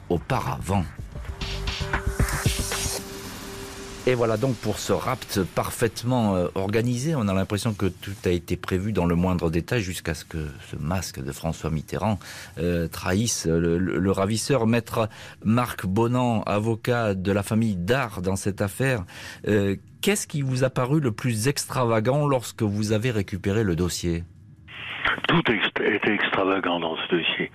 [0.09, 0.83] auparavant.
[4.07, 8.29] Et voilà donc pour ce rapt parfaitement euh, organisé, on a l'impression que tout a
[8.29, 12.17] été prévu dans le moindre détail jusqu'à ce que ce masque de François Mitterrand
[12.57, 14.65] euh, trahisse le, ravisseur.
[14.65, 15.09] Maître
[15.43, 19.03] Marc Bonan, avocat de la famille Dard dans cette affaire,
[19.49, 24.23] euh, qu'est-ce qui vous a paru le plus extravagant lorsque vous avez récupéré le dossier?
[25.27, 27.51] Tout était extravagant dans ce dossier.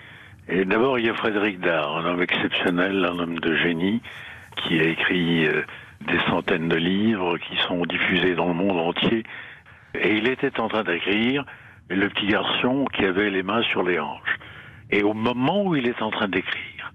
[0.51, 4.03] Et d'abord, il y a Frédéric Dard, un homme exceptionnel, un homme de génie,
[4.57, 5.49] qui a écrit
[6.07, 9.25] des centaines de livres qui sont diffusés dans le monde entier.
[9.95, 11.45] Et il était en train d'écrire
[11.89, 14.39] le petit garçon qui avait les mains sur les hanches.
[14.91, 16.93] Et au moment où il est en train d'écrire,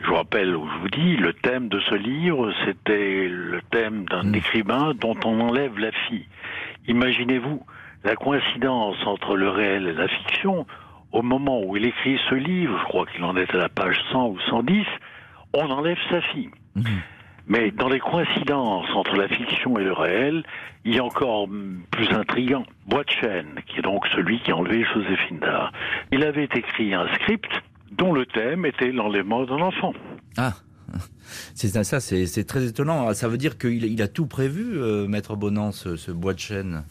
[0.00, 4.04] je vous rappelle, où je vous dis, le thème de ce livre, c'était le thème
[4.06, 4.34] d'un mm.
[4.34, 6.26] écrivain dont on enlève la fille.
[6.88, 7.64] Imaginez-vous
[8.04, 10.66] la coïncidence entre le réel et la fiction.
[11.12, 13.96] Au moment où il écrit ce livre, je crois qu'il en est à la page
[14.12, 14.84] 100 ou 110,
[15.54, 16.50] on enlève sa fille.
[16.74, 16.82] Mm.
[17.46, 20.44] Mais dans les coïncidences entre la fiction et le réel,
[20.84, 21.48] il y a encore
[21.90, 22.64] plus intrigant.
[22.86, 25.72] Boitchen, qui est donc celui qui a enlevé Joséphine Dard,
[26.12, 27.50] il avait écrit un script
[27.92, 29.92] dont le thème était l'enlèvement d'un enfant.
[30.36, 30.52] Ah
[31.54, 33.12] c'est ça, c'est très étonnant.
[33.14, 36.84] Ça veut dire qu'il a tout prévu, euh, Maître Bonan, ce, ce Boitchen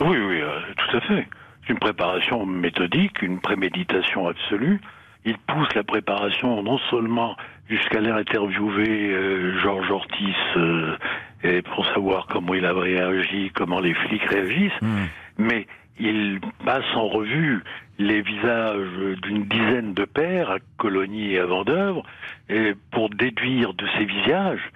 [0.00, 1.26] Oui, oui, euh, tout à fait.
[1.68, 4.80] Une préparation méthodique, une préméditation absolue.
[5.24, 7.36] il pousse la préparation non seulement
[7.70, 10.96] jusqu'à aller interviewer euh, Georges Ortiz euh,
[11.44, 15.06] et pour savoir comment il a réagi, comment les flics réagissent, hmm.
[15.38, 15.66] mais
[15.98, 17.62] il passe en revue
[17.98, 22.02] les visages d'une dizaine de pères à Colonie et à Vendœuvre
[22.48, 24.70] et pour déduire de ces visages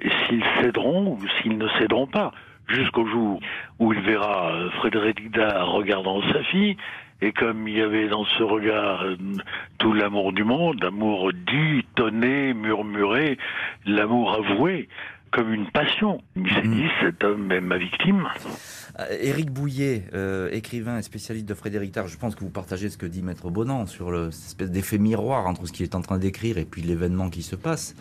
[0.00, 2.32] s'ils céderont ou s'ils ne céderont pas
[2.66, 3.40] jusqu'au jour
[3.78, 6.76] où il verra Frédéric Dard regardant sa fille
[7.22, 9.16] et comme il y avait dans ce regard euh,
[9.78, 13.38] tout l'amour du monde, l'amour dit, tonné, murmuré,
[13.86, 14.88] l'amour avoué,
[15.30, 16.20] comme une passion.
[16.34, 18.26] Il s'est dit, cet homme est ma victime.
[18.98, 22.90] Euh, Éric Bouillet, euh, écrivain et spécialiste de Frédéric Dard, je pense que vous partagez
[22.90, 26.02] ce que dit Maître Bonan sur cette espèce d'effet miroir entre ce qu'il est en
[26.02, 27.94] train d'écrire et puis l'événement qui se passe.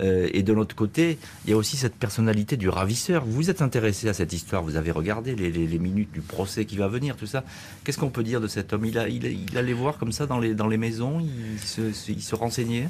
[0.00, 3.24] Euh, et de l'autre côté, il y a aussi cette personnalité du ravisseur.
[3.24, 6.88] Vous êtes intéressé à cette histoire, vous avez regardé les, minutes du procès qui va
[6.88, 7.44] venir, tout ça.
[7.84, 8.84] Qu'est-ce qu'on peut dire de cet homme?
[8.84, 8.98] Il,
[9.56, 12.88] allait voir comme ça dans les, dans les maisons, il se, renseignait?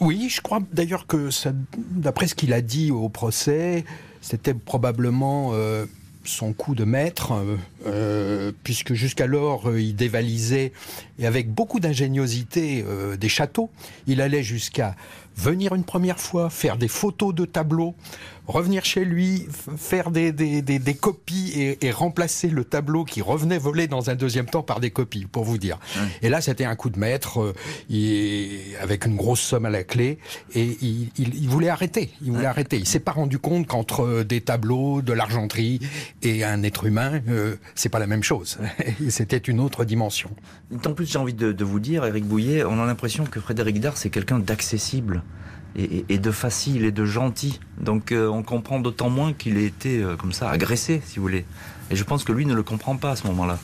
[0.00, 1.28] Oui, je crois d'ailleurs que
[1.76, 3.84] d'après ce qu'il a dit au procès,
[4.20, 5.86] c'était probablement euh,
[6.24, 7.32] son coup de maître,
[7.86, 10.72] euh, puisque jusqu'alors il dévalisait
[11.20, 12.84] et avec beaucoup d'ingéniosité
[13.18, 13.70] des châteaux.
[14.08, 14.96] Il allait jusqu'à
[15.36, 17.94] venir une première fois, faire des photos de tableaux,
[18.46, 23.58] revenir chez lui, faire des, des, des, copies et, et, remplacer le tableau qui revenait
[23.58, 25.78] voler dans un deuxième temps par des copies, pour vous dire.
[26.22, 30.18] Et là, c'était un coup de maître, euh, avec une grosse somme à la clé,
[30.54, 32.10] et il, il, voulait arrêter.
[32.22, 32.76] Il voulait arrêter.
[32.76, 35.80] Il s'est pas rendu compte qu'entre euh, des tableaux, de l'argenterie
[36.22, 38.58] et un être humain, euh, c'est pas la même chose.
[39.08, 40.30] c'était une autre dimension.
[40.84, 43.80] En plus, j'ai envie de, de vous dire, Eric Bouillet, on a l'impression que Frédéric
[43.80, 45.22] Dard, c'est quelqu'un d'accessible
[45.76, 47.60] et, de facile et de gentil.
[47.80, 51.22] Donc euh, on comprend d'autant moins qu'il a été euh, comme ça agressé, si vous
[51.22, 51.44] voulez.
[51.90, 53.58] Et je pense que lui ne le comprend pas à ce moment-là.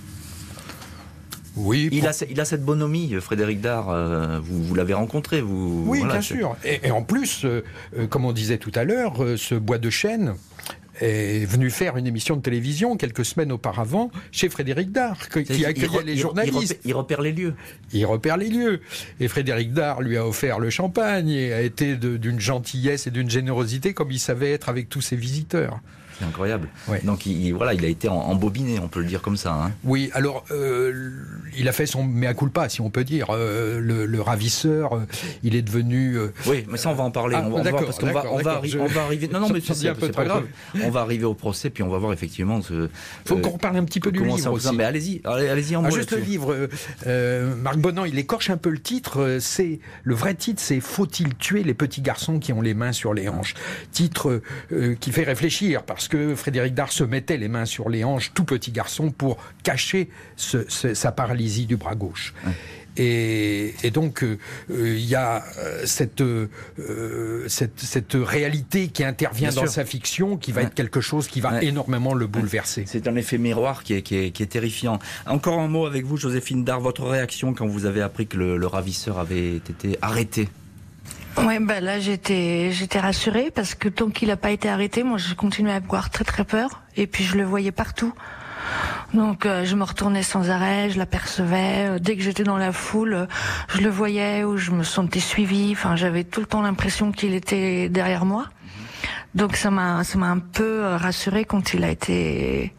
[1.56, 1.88] Oui.
[1.92, 3.90] Il, a, il a cette bonhomie, Frédéric Dard.
[3.90, 5.84] Euh, vous, vous l'avez rencontré, vous.
[5.86, 6.56] Oui, bien sûr.
[6.64, 7.44] Et, et, en plus,
[8.08, 10.34] comme on disait tout à l'heure, ce bois de chêne
[11.00, 16.02] est venu faire une émission de télévision quelques semaines auparavant chez Frédéric Dard, qui accueillait
[16.04, 16.80] les journalistes.
[16.84, 17.54] Il repère, les lieux.
[17.92, 18.80] Il repère les lieux.
[19.18, 23.30] Et Frédéric Dard lui a offert le champagne et a été d'une gentillesse et d'une
[23.30, 25.80] générosité comme il savait être avec tous ses visiteurs.
[26.20, 26.68] C'est incroyable.
[27.04, 29.54] Donc il, voilà, il a été embobiné, on peut le dire comme ça.
[29.54, 29.72] Hein.
[29.84, 31.12] Oui, alors euh,
[31.56, 33.28] il a fait son mea culpa, si on peut dire.
[33.30, 35.06] Euh, le, ravisseur, euh,
[35.42, 36.18] il est devenu.
[36.46, 37.36] Oui, mais ça on va en parler.
[37.38, 39.28] Ah, on, va, parce qu'on va, on va, on va arriver.
[39.28, 40.46] Non, non, mais c'est pas grave.
[40.82, 42.60] On va arriver au procès, puis on va voir effectivement.
[42.60, 42.88] Ce,
[43.24, 44.74] Faut qu'on reparle un petit peu du livre aussi.
[44.74, 46.68] Mais allez-y, allez-y en ah, Juste le livre.
[47.62, 49.38] Marc Bonan, il écorche un peu le titre.
[49.40, 53.14] C'est le vrai titre, c'est Faut-il tuer les petits garçons qui ont les mains sur
[53.14, 53.54] les hanches?
[53.90, 54.42] Titre
[55.00, 58.44] qui fait réfléchir parce que Frédéric Dard se mettait les mains sur les hanches, tout
[58.44, 62.34] petit garçon, pour cacher sa paralysie du bras gauche.
[62.96, 64.38] Et, donc, euh,
[64.70, 66.22] euh, il y a euh, cette,
[67.46, 72.14] cette, réalité qui intervient dans sa fiction, qui va être quelque chose qui va énormément
[72.14, 72.84] le bouleverser.
[72.86, 74.98] C'est un effet miroir qui est, qui, est, terrifiant.
[75.26, 78.66] Encore un mot avec vous, Joséphine Dard, votre réaction quand vous avez appris que le
[78.66, 80.48] ravisseur avait été arrêté?
[81.38, 85.16] Ouais, ben là j'étais j'étais rassurée parce que tant qu'il n'a pas été arrêté, moi
[85.16, 88.12] je continuais à avoir très très peur et puis je le voyais partout.
[89.14, 91.88] Donc euh, je me retournais sans arrêt, je l'apercevais.
[91.88, 93.26] Euh, dès que j'étais dans la foule, euh,
[93.68, 95.70] je le voyais ou je me sentais suivie.
[95.72, 98.46] Enfin, j'avais tout le temps l'impression qu'il était derrière moi.
[99.34, 102.74] Donc ça m'a ça m'a un peu rassurée quand il a été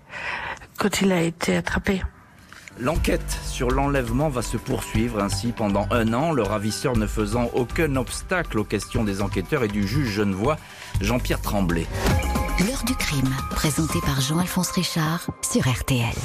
[0.77, 2.01] quand il a été attrapé.
[2.81, 7.95] L'enquête sur l'enlèvement va se poursuivre ainsi pendant un an, le ravisseur ne faisant aucun
[7.95, 10.57] obstacle aux questions des enquêteurs et du juge genevois
[10.99, 11.85] Jean-Pierre Tremblay.
[12.67, 16.15] L'heure du crime, présenté par Jean-Alphonse Richard sur RTL.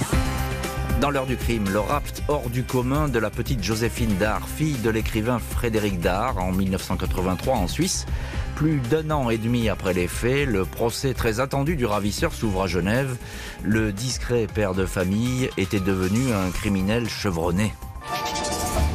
[1.03, 4.79] Dans l'heure du crime, le rapt hors du commun de la petite Joséphine Dard, fille
[4.79, 8.07] de l'écrivain Frédéric Dard en 1983 en Suisse.
[8.57, 12.63] Plus d'un an et demi après les faits, le procès très attendu du ravisseur s'ouvre
[12.63, 13.15] à Genève.
[13.63, 17.75] Le discret père de famille était devenu un criminel chevronné.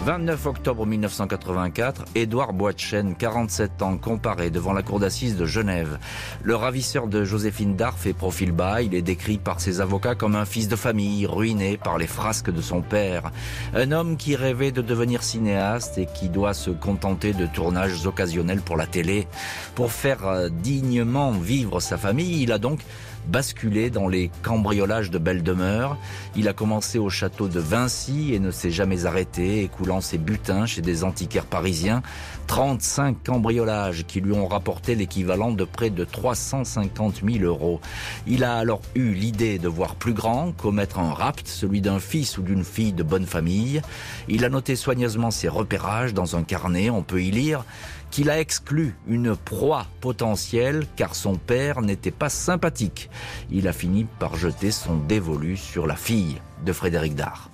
[0.04, 6.00] 29 octobre 1984, Édouard Boitchen, 47 ans, comparé devant la cour d'assises de Genève.
[6.42, 8.82] Le ravisseur de Joséphine Dard fait profil bas.
[8.82, 12.50] Il est décrit par ses avocats comme un fils de famille, ruiné par les frasques
[12.50, 13.32] de son père.
[13.76, 18.62] Un homme qui rêvait de devenir cinéaste et qui doit se contenter de tournages occasionnels
[18.62, 19.28] pour la télé.
[19.76, 22.80] Pour faire euh, dignement vivre sa famille, il a donc
[23.28, 25.98] basculé dans les cambriolages de belles demeures.
[26.36, 30.66] Il a commencé au château de Vinci et ne s'est jamais arrêté, écoulant ses butins
[30.66, 32.02] chez des antiquaires parisiens.
[32.48, 37.80] 35 cambriolages qui lui ont rapporté l'équivalent de près de 350 000 euros.
[38.28, 42.38] Il a alors eu l'idée de voir plus grand, commettre un rapt, celui d'un fils
[42.38, 43.82] ou d'une fille de bonne famille.
[44.28, 47.64] Il a noté soigneusement ses repérages dans un carnet, on peut y lire
[48.12, 53.10] qu'il a exclu une proie potentielle car son père n'était pas sympathique.
[53.50, 57.50] Il a fini par jeter son dévolu sur la fille de Frédéric Dard.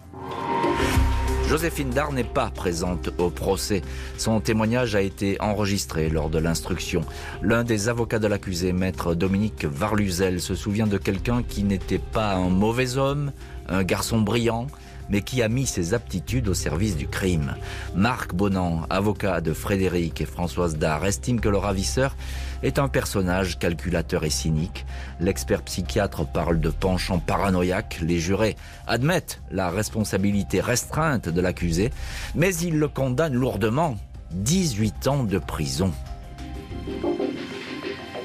[1.47, 3.81] Joséphine Dard n'est pas présente au procès.
[4.17, 7.05] Son témoignage a été enregistré lors de l'instruction.
[7.41, 12.33] L'un des avocats de l'accusé, maître Dominique Varluzel, se souvient de quelqu'un qui n'était pas
[12.33, 13.31] un mauvais homme,
[13.69, 14.67] un garçon brillant,
[15.09, 17.55] mais qui a mis ses aptitudes au service du crime.
[17.95, 22.15] Marc Bonan, avocat de Frédéric et Françoise Dard, estime que le ravisseur
[22.63, 24.85] est un personnage calculateur et cynique.
[25.19, 27.99] L'expert psychiatre parle de penchant paranoïaque.
[28.01, 28.55] Les jurés
[28.87, 31.91] admettent la responsabilité restreinte de l'accusé,
[32.35, 33.97] mais ils le condamnent lourdement.
[34.31, 35.93] 18 ans de prison.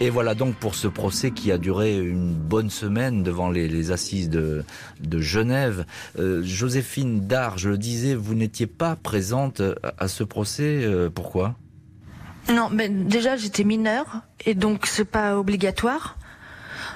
[0.03, 4.29] Et voilà donc pour ce procès qui a duré une bonne semaine devant les, assises
[4.29, 4.65] de,
[5.21, 5.87] Genève.
[6.19, 9.63] Euh, Joséphine Dar, je le disais, vous n'étiez pas présente
[9.97, 10.81] à, ce procès.
[10.83, 11.55] Euh, pourquoi?
[12.53, 16.17] Non, mais déjà j'étais mineure et donc c'est pas obligatoire.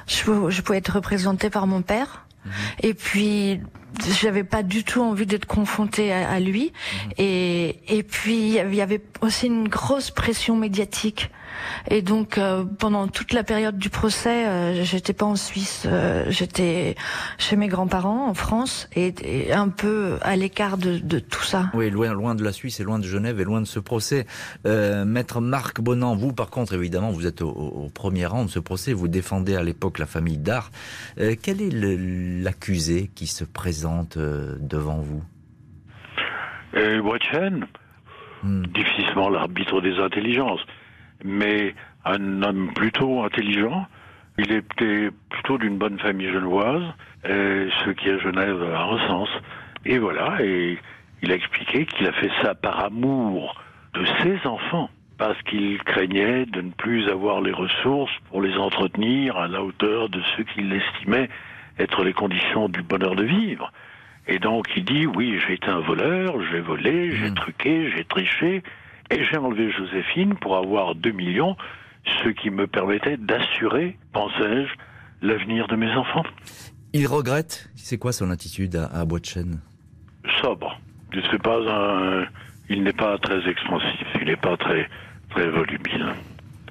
[0.09, 0.25] Je,
[0.63, 2.27] pouvais être représentée par mon père.
[2.45, 2.53] Mhm.
[2.83, 3.61] Et puis
[4.21, 6.73] j'avais pas du tout envie d'être confrontée à, lui.
[7.05, 7.11] Mhm.
[7.19, 11.31] Et, et puis il y avait aussi une grosse pression médiatique
[11.91, 16.27] et donc euh, pendant toute la période du procès, euh, j'étais pas en Suisse, euh,
[16.29, 16.95] j'étais
[17.39, 19.15] chez mes grands-parents en France et,
[19.53, 21.71] un peu à l'écart de, de, tout ça.
[21.75, 24.27] Oui, loin, loin de la Suisse et loin de Genève et loin de ce procès.
[24.65, 28.93] Maître Marc Bonan, vous par contre évidemment, vous êtes au, premier rang de ce procès.
[28.93, 30.71] Vous défendez à l'époque la famille Dard.
[31.17, 35.23] quel est l'accusé qui se présente devant vous?
[36.77, 37.01] Euh,
[38.43, 38.67] hmm.
[38.67, 40.61] difficilement l'arbitre des intelligences
[41.25, 41.75] mais
[42.05, 43.87] un homme plutôt intelligent.
[44.39, 46.85] Il était plutôt d'une bonne famille genevoise,
[47.25, 49.29] ce qui à Genève a un sens.
[49.85, 50.79] Et voilà, et
[51.23, 53.61] il a expliqué qu'il a fait ça par amour
[53.95, 59.39] de ses enfants, parce qu'il craignait de ne plus avoir les ressources pour les entretenir
[59.39, 61.31] à la hauteur de ce qu'il estimait
[61.79, 63.73] être les conditions du bonheur de vivre.
[64.29, 67.35] Et donc il dit, oui, j'ai été un voleur, j'ai volé, j'ai mmh.
[67.35, 68.63] truqué, j'ai triché,
[69.11, 71.57] et j'ai enlevé Joséphine pour avoir 2 millions,
[72.23, 74.73] ce qui me permettait d'assurer, pensais-je,
[75.23, 76.25] l'avenir de mes enfants.
[76.93, 79.61] Il regrette C'est quoi son attitude à, à Bois de Chêne
[80.41, 80.79] Sobre.
[81.43, 82.27] Pas un...
[82.69, 84.89] Il n'est pas très expansif, il n'est pas très,
[85.31, 86.07] très volubile.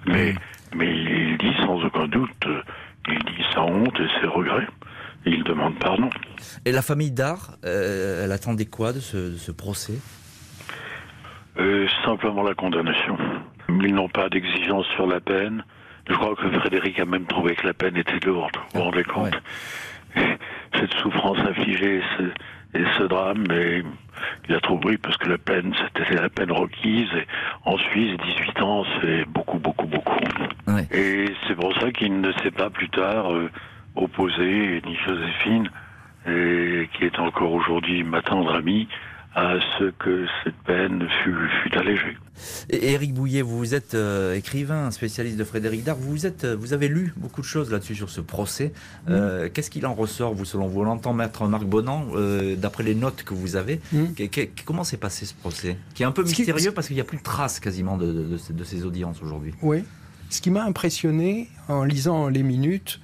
[0.05, 0.37] Mais, mm.
[0.75, 2.47] mais il dit sans aucun doute,
[3.07, 4.67] il dit sa honte et ses regrets.
[5.25, 6.09] Et il demande pardon.
[6.65, 9.99] Et la famille d'art, euh, elle attendait quoi de ce procès?
[11.57, 13.17] Euh, simplement la condamnation.
[13.69, 15.63] Ils n'ont pas d'exigence sur la peine.
[16.07, 18.55] Je crois que Frédéric a même trouvé que la peine était lourde.
[18.73, 19.33] Vous vous rendez compte
[20.73, 22.01] Cette souffrance infligée
[22.73, 23.83] et ce drame, mais
[24.47, 27.09] il a trouvé parce que la peine, c'était la peine requise.
[27.15, 27.25] Et
[27.63, 30.19] en Suisse, 18 ans, c'est beaucoup, beaucoup, beaucoup.
[30.91, 33.49] Et c'est pour ça qu'il ne s'est pas plus tard euh,
[33.95, 35.69] opposé, ni Joséphine,
[36.27, 38.87] et qui est encore aujourd'hui ma tendre amie,
[39.35, 42.17] à ce que cette peine fût, fût allégée.
[42.69, 45.97] Et Éric Bouillet, vous êtes euh, écrivain, spécialiste de Frédéric Dard.
[45.99, 48.71] Vous, êtes, euh, vous avez lu beaucoup de choses là-dessus sur ce procès.
[49.09, 50.81] Euh, qu'est-ce qu'il en ressort, vous, selon vous?
[50.81, 52.07] On entend maître Marc Bonan,
[52.57, 53.81] d'après les notes que vous avez.
[54.63, 55.77] Comment s'est passé ce procès?
[55.93, 58.53] Qui est un peu mystérieux parce qu'il n'y a plus de traces quasiment de, de,
[58.53, 59.53] de ces audiences aujourd'hui.
[59.61, 59.83] Oui.
[60.29, 62.99] Ce qui m'a impressionné en lisant les minutes,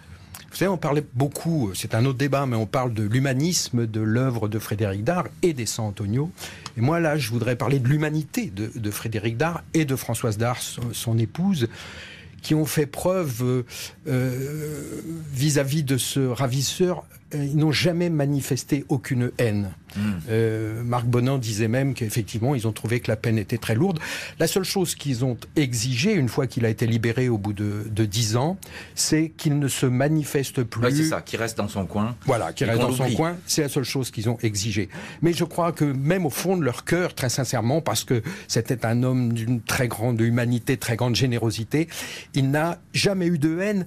[0.51, 4.01] vous savez, on parlait beaucoup, c'est un autre débat, mais on parle de l'humanisme de
[4.01, 6.29] l'œuvre de Frédéric Dard et des San Antonio.
[6.77, 10.57] Et moi, là, je voudrais parler de l'humanité de, Frédéric Dard et de Françoise Dard,
[10.59, 11.69] son, épouse,
[12.41, 13.63] qui ont fait preuve
[14.05, 17.05] vis à -vis de ce ravisseur.
[17.33, 19.71] Ils n'ont jamais manifesté aucune haine.
[19.95, 19.99] Hmm.
[20.29, 23.99] Euh, Marc Bonan disait même qu'effectivement, ils ont trouvé que la peine était très lourde.
[24.39, 28.05] La seule chose qu'ils ont exigé, une fois qu'il a été libéré au bout de,
[28.05, 28.57] dix ans,
[28.95, 30.95] c'est qu'il ne se manifeste plus.
[30.95, 32.15] c'est ça, qu'il reste dans son coin.
[32.25, 33.35] Voilà, qu'il reste dans son coin.
[33.45, 34.89] C'est la seule chose qu'ils ont exigé.
[35.21, 38.85] Mais je crois que même au fond de leur cœur, très sincèrement, parce que c'était
[38.85, 41.87] un homme d'une très grande humanité, très grande générosité,
[42.33, 43.85] il n'a jamais eu de haine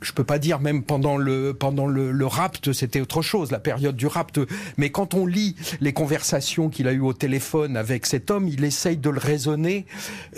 [0.00, 3.96] je peux pas dire même pendant le pendant le, rapt, c'était autre chose, la période
[3.96, 4.40] du rapt.
[4.76, 8.64] Mais quand on lit les conversations qu'il a eues au téléphone avec cet homme, il
[8.64, 9.86] essaye de le raisonner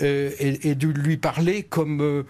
[0.01, 2.23] euh, et, et, de lui parler comme euh,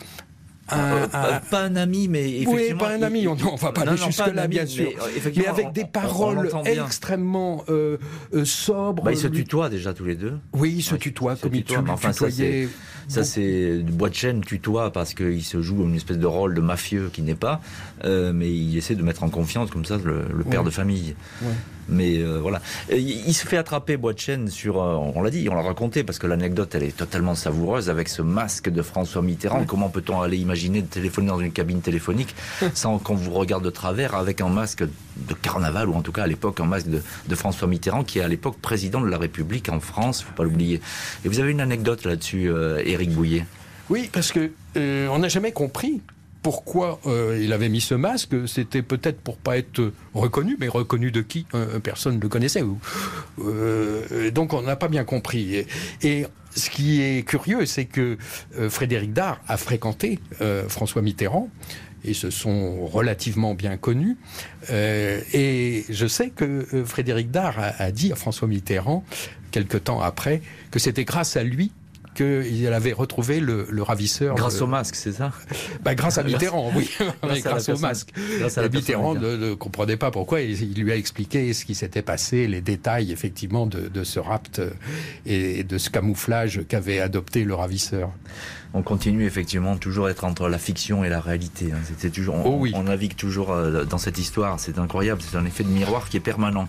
[0.72, 2.56] un, pas un ami, mais effectivement.
[2.56, 4.92] Oui, pas un ami, on ne va pas aller jusque-là, bien sûr.
[5.36, 7.98] Mais, avec des paroles extrêmement euh,
[8.34, 9.04] euh, sobres.
[9.04, 10.38] Bah, ils se tutoient déjà tous les deux.
[10.54, 11.84] Oui, ils se tutoient comme ils tutoient.
[11.90, 16.54] Enfin, ça, c'est bois de chaîne tutoie parce qu'il se joue une espèce de rôle
[16.54, 17.62] de mafieux qui n'est pas,
[18.06, 21.16] euh, mais il essaie de mettre en confiance comme ça le, père de famille.
[21.90, 22.62] Mais euh, voilà.
[22.92, 26.04] il se fait attraper bois de chaîne sur, euh, on l'a dit, on l'a raconté,
[26.04, 29.66] parce que l'anecdote, elle est totalement savoureuse avec ce masque de François Mitterrand.
[29.66, 32.36] Comment peut-on aller imaginer de téléphoner dans une cabine téléphonique
[32.74, 36.24] sans qu'on vous regarde de travers avec un masque de carnaval, ou en tout cas
[36.24, 39.70] à l'époque un masque de, François Mitterrand, qui est à l'époque président de la République
[39.70, 40.82] en France, faut pas l'oublier.
[41.26, 43.46] Et vous avez une anecdote là-dessus, euh, Éric Bouillet?
[43.90, 46.02] Oui, parce que on n'a jamais compris
[46.42, 51.12] pourquoi euh, il avait mis ce masque, c'était peut-être pour pas être reconnu, mais reconnu
[51.12, 51.46] de qui
[51.84, 52.64] Personne ne le connaissait.
[53.40, 55.66] Euh, donc on n'a pas bien compris.
[56.02, 56.26] Et,
[56.56, 58.18] ce qui est curieux, c'est que
[58.58, 60.20] euh, Frédéric Dard a fréquenté
[60.68, 61.48] François Mitterrand
[62.04, 64.18] et se sont relativement bien connus.
[64.72, 69.04] et je sais que Frédéric Dard a, dit à François Mitterrand,
[69.52, 71.72] quelque temps après, que c'était grâce à lui
[72.22, 74.36] qu'il avait retrouvé le, ravisseur.
[74.36, 75.32] Grâce au masque, c'est ça
[75.84, 76.90] bah, Grâce à Mitterrand, oui.
[77.44, 78.10] grâce, au masque.
[78.40, 80.42] Grâce à Mitterrand ne, comprenait pas pourquoi.
[80.42, 84.62] Il, lui a expliqué ce qui s'était passé, les détails, effectivement, de, ce rapt
[85.26, 88.12] et de ce camouflage qu'avait adopté le ravisseur
[88.74, 91.72] on continue effectivement toujours à être entre la fiction et la réalité.
[91.74, 91.80] Hein.
[91.88, 94.60] C'était toujours, on, oh navigue toujours euh, dans cette histoire.
[94.60, 95.22] C'est incroyable.
[95.22, 96.68] C'est un effet de miroir qui est permanent.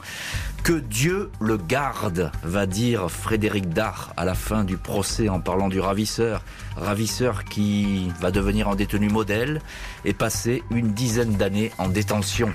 [0.62, 5.68] Que Dieu le garde, va dire Frédéric Dard à la fin du procès en parlant
[5.68, 6.42] du ravisseur.
[6.76, 9.60] Ravisseur qui va devenir un détenu modèle
[10.04, 12.50] et passer une dizaine d'années en détention.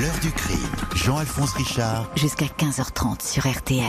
[0.00, 0.58] L'heure du crime.
[0.94, 2.10] Jean-Alphonse Richard.
[2.16, 3.84] Jusqu'à 15h30 sur RTL.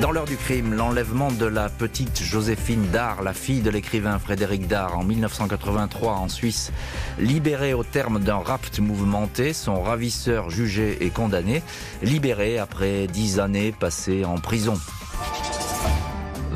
[0.00, 4.66] Dans l'heure du crime, l'enlèvement de la petite Joséphine Dard, la fille de l'écrivain Frédéric
[4.66, 6.72] Dard, en 1983 en Suisse,
[7.18, 11.62] libérée au terme d'un rapt mouvementé, son ravisseur jugé et condamné,
[12.02, 14.78] libéré après dix années passées en prison.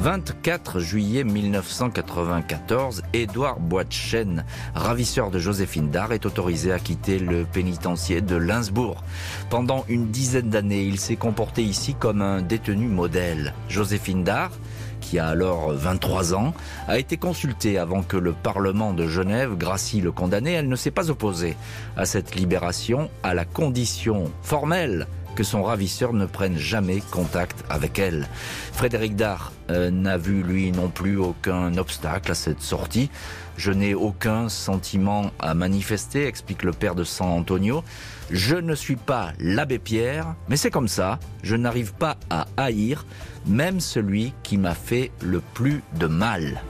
[0.05, 4.45] 24 juillet 1994, Édouard Boitchen,
[4.75, 9.03] ravisseur de Joséphine Dard, est autorisé à quitter le pénitencier de Linsbourg.
[9.49, 13.55] Pendant une dizaine d'années, il s'est comporté ici comme un détenu modèle.
[13.71, 14.51] Joséphine Dard,
[15.01, 16.53] qui a alors 23 ans,
[16.87, 20.53] a été consultée avant que le Parlement de Genève gracie le condamné.
[20.53, 21.57] Elle ne s'est pas opposée
[21.97, 27.99] à cette libération à la condition formelle que son ravisseur ne prenne jamais contact avec
[27.99, 28.29] elle.
[28.73, 33.11] Frédéric Dard euh, n'a vu lui non plus aucun obstacle à cette sortie.
[33.57, 37.85] Je n'ai aucun sentiment à manifester, explique le père de San Antonio.
[38.31, 41.19] Je ne suis pas l'abbé Pierre, mais c'est comme ça.
[41.43, 43.05] Je n'arrive pas à haïr
[43.47, 46.63] même celui qui m'a fait le plus de mal.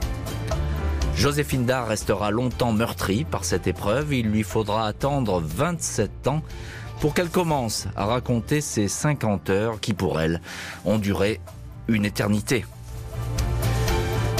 [1.15, 4.13] Joséphine Dard restera longtemps meurtrie par cette épreuve.
[4.13, 6.41] Il lui faudra attendre 27 ans
[7.05, 10.41] pour qu'elle commence à raconter ces 50 heures qui, pour elle,
[10.85, 11.39] ont duré
[11.87, 12.65] une éternité.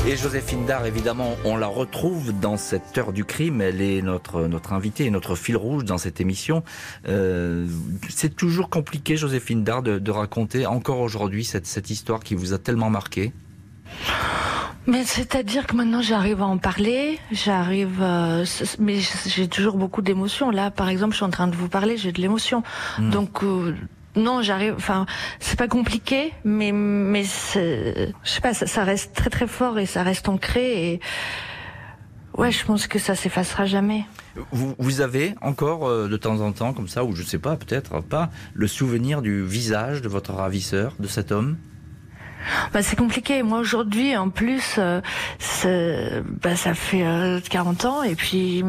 [0.07, 3.61] Et Joséphine Dard, évidemment, on la retrouve dans cette heure du crime.
[3.61, 6.63] Elle est notre notre invitée, notre fil rouge dans cette émission.
[7.07, 7.68] Euh,
[8.09, 12.57] c'est toujours compliqué, Joséphine Dard, de, raconter encore aujourd'hui cette, cette histoire qui vous a
[12.57, 13.32] tellement marqué.
[14.88, 18.46] Mais c'est-à-dire que maintenant j'arrive à en parler, j'arrive, euh,
[18.80, 20.52] mais j'ai toujours beaucoup d'émotions.
[20.52, 22.62] Là, par exemple, je suis en train de vous parler, j'ai de l'émotion.
[23.00, 23.10] Hmm.
[23.10, 23.76] Donc euh,
[24.16, 24.76] non, j'arrive.
[24.78, 25.06] Enfin,
[25.40, 30.04] c'est pas compliqué, mais mais je sais pas, ça, reste très très fort et ça
[30.04, 30.92] reste ancré.
[30.92, 31.00] Et
[32.38, 34.06] ouais, je pense que ça s'effacera jamais.
[34.52, 37.56] Vous, vous, avez encore euh, de temps en temps, comme ça, ou je sais pas,
[37.56, 41.58] peut-être pas, le souvenir du visage de votre ravisseur, de cet homme?
[42.74, 43.43] Bah, c'est compliqué.
[43.43, 47.06] Moi aujourd'hui, en plus, euh, bah, ça fait
[47.50, 48.64] 40 euh, ans et puis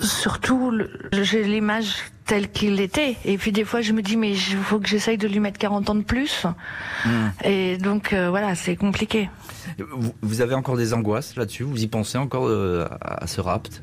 [0.00, 0.72] surtout,
[1.12, 3.16] j'ai l'image telle qu'il était.
[3.24, 5.58] Et puis des fois, je me dis mais il faut que j'essaye de lui mettre
[5.58, 6.44] 40 ans de plus.
[7.04, 7.28] Hmm.
[7.44, 9.28] Et donc euh, voilà, c'est compliqué.
[10.22, 11.64] Vous, avez encore des angoisses là-dessus?
[11.64, 12.48] Vous y pensez encore
[13.00, 13.82] à ce rapt?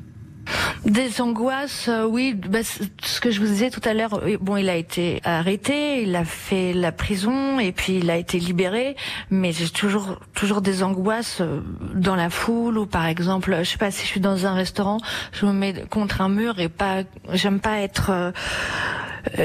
[0.84, 2.34] Des angoisses, euh, oui.
[2.34, 6.14] Bah, ce que je vous disais tout à l'heure, bon, il a été arrêté, il
[6.16, 8.96] a fait la prison et puis il a été libéré,
[9.30, 11.60] mais j'ai toujours toujours des angoisses euh,
[11.94, 14.98] dans la foule ou par exemple, je sais pas si je suis dans un restaurant,
[15.32, 18.32] je me mets contre un mur et pas, j'aime pas être euh,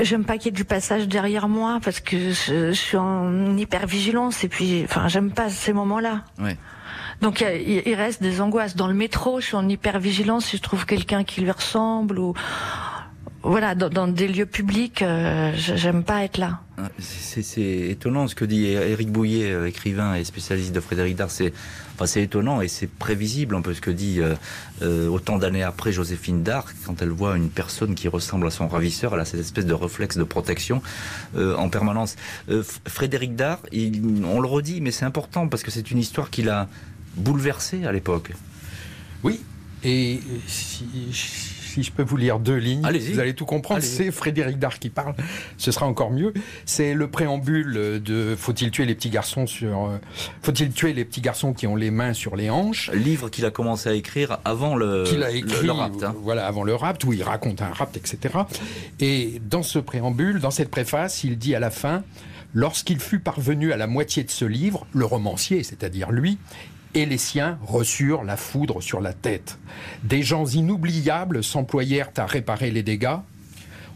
[0.03, 3.87] j'aime pas qu'il y ait du passage derrière moi parce que je, suis en hyper
[3.87, 6.23] vigilance et puis enfin j'aime pas ces moments-là.
[7.21, 8.75] Donc il, reste des angoisses.
[8.75, 12.19] Dans le métro, je suis en hyper vigilance si je trouve quelqu'un qui lui ressemble
[12.19, 12.33] ou
[13.41, 16.59] voilà, dans, des lieux publics, euh, j'aime pas être là.
[16.77, 21.31] Ah, c'est étonnant ce que dit Éric Bouillet, euh, écrivain et spécialiste de Frédéric Dard.
[21.31, 21.53] C'est
[21.97, 24.19] enfin, étonnant et c'est prévisible un peu ce que dit
[24.81, 28.67] euh, autant d'années après Joséphine Dard, quand elle voit une personne qui ressemble à son
[28.67, 30.81] ravisseur, elle a cette espèce de réflexe de protection
[31.37, 32.15] en permanence.
[32.87, 36.67] Frédéric Dard, on le redit, mais c'est important parce que c'est une histoire qui l'a
[37.15, 38.31] bouleversé à l'époque.
[39.23, 39.41] Oui,
[39.83, 40.85] et si,
[41.69, 43.81] si je peux vous lire deux lignes, vous allez tout comprendre.
[43.81, 45.13] C'est Frédéric Dard qui parle,
[45.57, 46.33] ce sera encore mieux.
[46.65, 49.97] C'est le préambule de Faut-il tuer les petits garçons sur euh,
[50.41, 52.89] Faut-il tuer les petits garçons qui ont les mains sur les hanches?
[52.91, 56.03] Livre qu'il a commencé à écrire avant le, qu'il a écrit, le, rapt.
[56.03, 56.15] Hein.
[56.21, 58.39] Voilà, avant le rapt, où il raconte un rapt, etc.
[58.99, 62.03] Et dans ce préambule, dans cette préface, il dit à la fin.
[62.55, 66.39] Lorsqu'il fut parvenu à la moitié de ce livre, le romancier, c'est-à-dire lui,
[66.93, 69.57] et les siens reçurent la foudre sur la tête.
[70.03, 73.17] Des gens inoubliables s'employèrent à réparer les dégâts.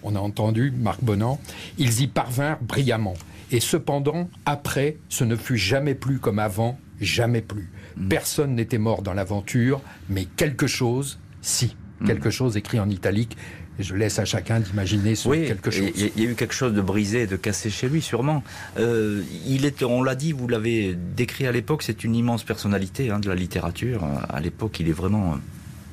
[0.03, 1.39] On a entendu Marc Bonan.
[1.77, 3.15] Ils y parvinrent brillamment.
[3.51, 7.69] Et cependant, après, ce ne fut jamais plus comme avant, jamais plus.
[7.97, 8.07] Mm.
[8.07, 11.75] Personne n'était mort dans l'aventure, mais quelque chose, si.
[11.99, 12.07] Mm.
[12.07, 13.37] Quelque chose écrit en italique,
[13.79, 15.91] je laisse à chacun d'imaginer ce quelque chose.
[15.95, 18.43] Il y a eu quelque chose de brisé de cassé chez lui, sûrement.
[18.77, 23.09] Euh, il est, on l'a dit, vous l'avez décrit à l'époque, c'est une immense personnalité
[23.09, 24.03] hein, de la littérature.
[24.29, 25.37] À l'époque, il est vraiment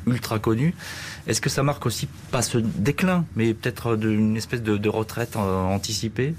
[0.07, 0.74] ultra connu.
[1.26, 5.62] Est-ce que ça marque aussi pas ce déclin, mais peut-être une espèce de, retraite euh,
[5.62, 6.35] anticipée?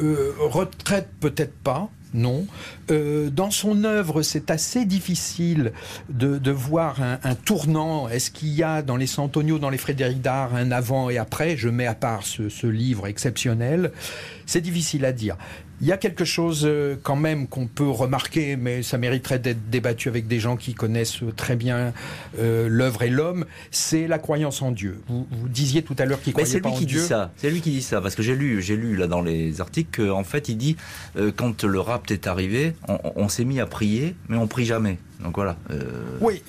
[0.00, 2.46] Euh, Retraite, peut-être pas non.
[2.90, 5.72] Euh, dans son œuvre, c'est assez difficile
[6.08, 8.08] de, voir un, tournant.
[8.08, 11.56] Est-ce qu'il y a dans les Santonio, dans les Frédéric Dard, un avant et après?
[11.56, 13.92] Je mets à part ce livre exceptionnel.
[14.46, 15.36] C'est difficile à dire.
[15.82, 19.68] Il y a quelque chose euh, quand même qu'on peut remarquer, mais ça mériterait d'être
[19.68, 21.92] débattu avec des gens qui connaissent très bien
[22.38, 25.00] euh, l'œuvre et l'homme, c'est la croyance en Dieu.
[25.08, 27.04] Vous, disiez tout à l'heure qu'il croyait pas en Dieu.
[27.36, 30.06] C'est lui qui dit ça, parce que j'ai lu, j'ai lu là dans les articles
[30.06, 30.76] qu'en fait il dit
[31.16, 32.74] euh, quand le rapt est arrivé,
[33.16, 34.98] on, s'est mis à prier, mais on prie jamais.
[35.24, 35.56] Donc voilà.
[36.20, 36.42] Oui,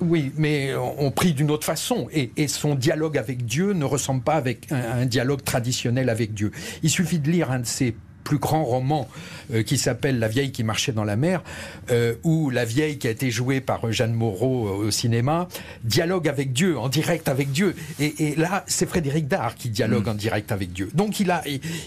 [0.00, 2.08] oui, mais on prie d'une autre façon.
[2.12, 6.50] Et, son dialogue avec Dieu ne ressemble pas avec un, un dialogue traditionnel avec Dieu.
[6.82, 9.08] Il suffit de lire un de ses plus grand roman
[9.52, 11.42] euh, qui s'appelle La vieille qui marchait dans la mer,
[11.90, 15.48] euh, où la vieille qui a été jouée par Jeanne Moreau euh, au cinéma
[15.84, 17.74] dialogue avec Dieu, en direct avec Dieu.
[17.98, 20.10] Et, là, c'est Frédéric Dard qui dialogue mm.
[20.10, 20.90] en direct avec Dieu.
[20.94, 21.42] Donc il a,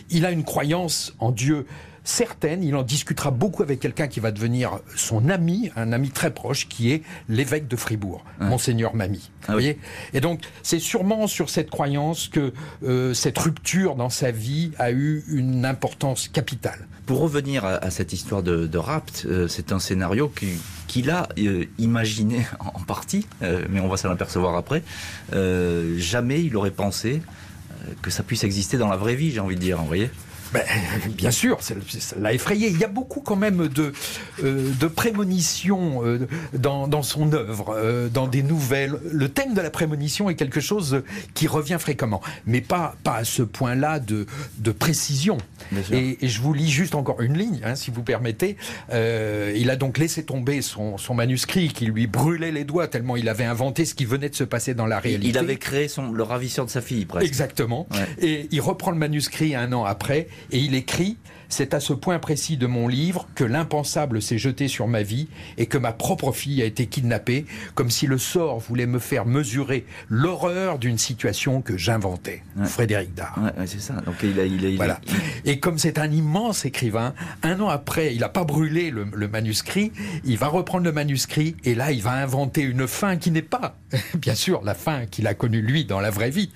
[0.10, 1.66] il a une croyance en Dieu
[2.06, 2.64] certaines.
[2.64, 6.70] Il en discutera beaucoup avec quelqu'un qui va devenir son ami, un ami très proche,
[6.70, 9.32] qui est l'évêque de Fribourg, Monseigneur Mamie.
[9.48, 9.78] Ah voyez
[10.14, 12.54] Et donc, c'est sûrement sur cette croyance que
[12.84, 16.88] euh, cette rupture dans sa vie a eu une importance capitale.
[17.06, 20.32] Pour revenir à, cette histoire de, rapt, euh, c'est un scénario
[20.88, 23.28] qu'il a euh, imaginé en partie,
[23.70, 24.84] mais on va s'en apercevoir après.
[25.32, 27.22] jamais il aurait pensé
[28.02, 30.10] que ça puisse exister dans la vraie vie, j'ai envie de dire, vous voyez
[30.54, 30.64] ben,
[31.10, 31.76] bien sûr, ça
[32.20, 32.70] l'a effrayé.
[32.70, 33.94] Il y a beaucoup quand même de,
[34.44, 38.96] euh, de prémonitions euh, dans, dans, son œuvre, euh, dans des nouvelles.
[39.12, 43.24] Le thème de la prémonition est quelque chose qui revient fréquemment, mais pas, pas à
[43.24, 44.26] ce point-là de,
[44.58, 45.38] de précision.
[45.92, 48.58] Et, je vous lis juste encore une ligne, hein, si vous permettez.
[48.92, 53.30] il a donc laissé tomber son, son, manuscrit qui lui brûlait les doigts tellement il
[53.30, 55.30] avait inventé ce qui venait de se passer dans la réalité.
[55.30, 57.26] Il avait créé son, le ravisseur de sa fille, presque.
[57.26, 57.88] Exactement.
[58.20, 61.18] Et il reprend le manuscrit un an après et il écrit
[61.50, 65.28] c'est à ce point précis de mon livre que l'impensable s'est jeté sur ma vie
[65.58, 69.26] et que ma propre fille a été kidnappée, comme si le sort voulait me faire
[69.26, 72.44] mesurer l'horreur d'une situation que j'inventais.
[72.64, 73.40] Frédéric Dard.
[73.66, 73.94] c'est ça.
[74.06, 75.00] Donc il a, il voilà.
[75.46, 79.92] Et comme c'est un immense écrivain, un an après, il n'a pas brûlé le, manuscrit,
[80.24, 83.78] il va reprendre le manuscrit et là, il va inventer une fin qui n'est pas,
[84.16, 86.52] bien sûr, la fin qu'il a connue lui dans la vraie vie,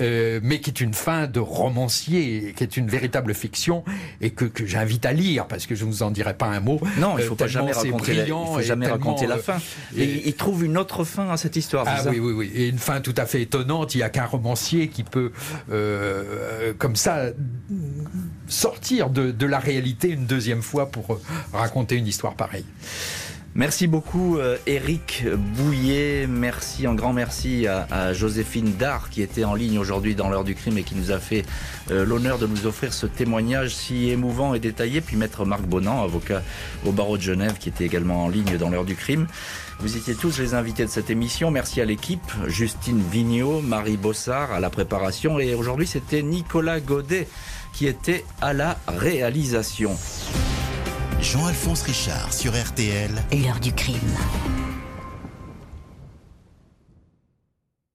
[0.00, 3.84] euh, mais qui est une fin de romancier, qui est une véritable fiction
[4.22, 6.80] et que, j'invite à lire parce que je ne vous en dirai pas un mot.
[6.98, 9.58] Non, il ne faut pas jamais raconter, la, faut jamais raconter la fin.
[9.96, 11.84] Et, il trouve une autre fin à cette histoire.
[11.88, 12.52] Ah oui, oui, oui.
[12.54, 13.94] Et une fin tout à fait étonnante.
[13.94, 15.32] Il n'y a qu'un romancier qui peut,
[15.72, 17.26] euh, comme ça,
[18.46, 21.18] sortir de, de la réalité une deuxième fois pour
[21.52, 22.66] raconter une histoire pareille.
[23.54, 29.54] Merci beaucoup Eric euh, Bouillet, merci, un grand merci à, Joséphine Dard qui était en
[29.54, 31.44] ligne aujourd'hui dans l'heure du crime et qui nous a fait
[31.90, 36.02] euh, l'honneur de nous offrir ce témoignage si émouvant et détaillé, puis maître Marc Bonan,
[36.02, 36.42] avocat
[36.86, 39.26] au barreau de Genève qui était également en ligne dans l'heure du crime.
[39.80, 41.50] Vous étiez tous les invités de cette émission.
[41.50, 47.28] Merci à l'équipe, Justine Vigneault, Marie Bossard à la préparation et aujourd'hui c'était Nicolas Godet
[47.74, 49.94] qui était à la réalisation.
[51.22, 53.10] Jean-Alphonse Richard sur RTL.
[53.32, 53.96] L'heure du crime.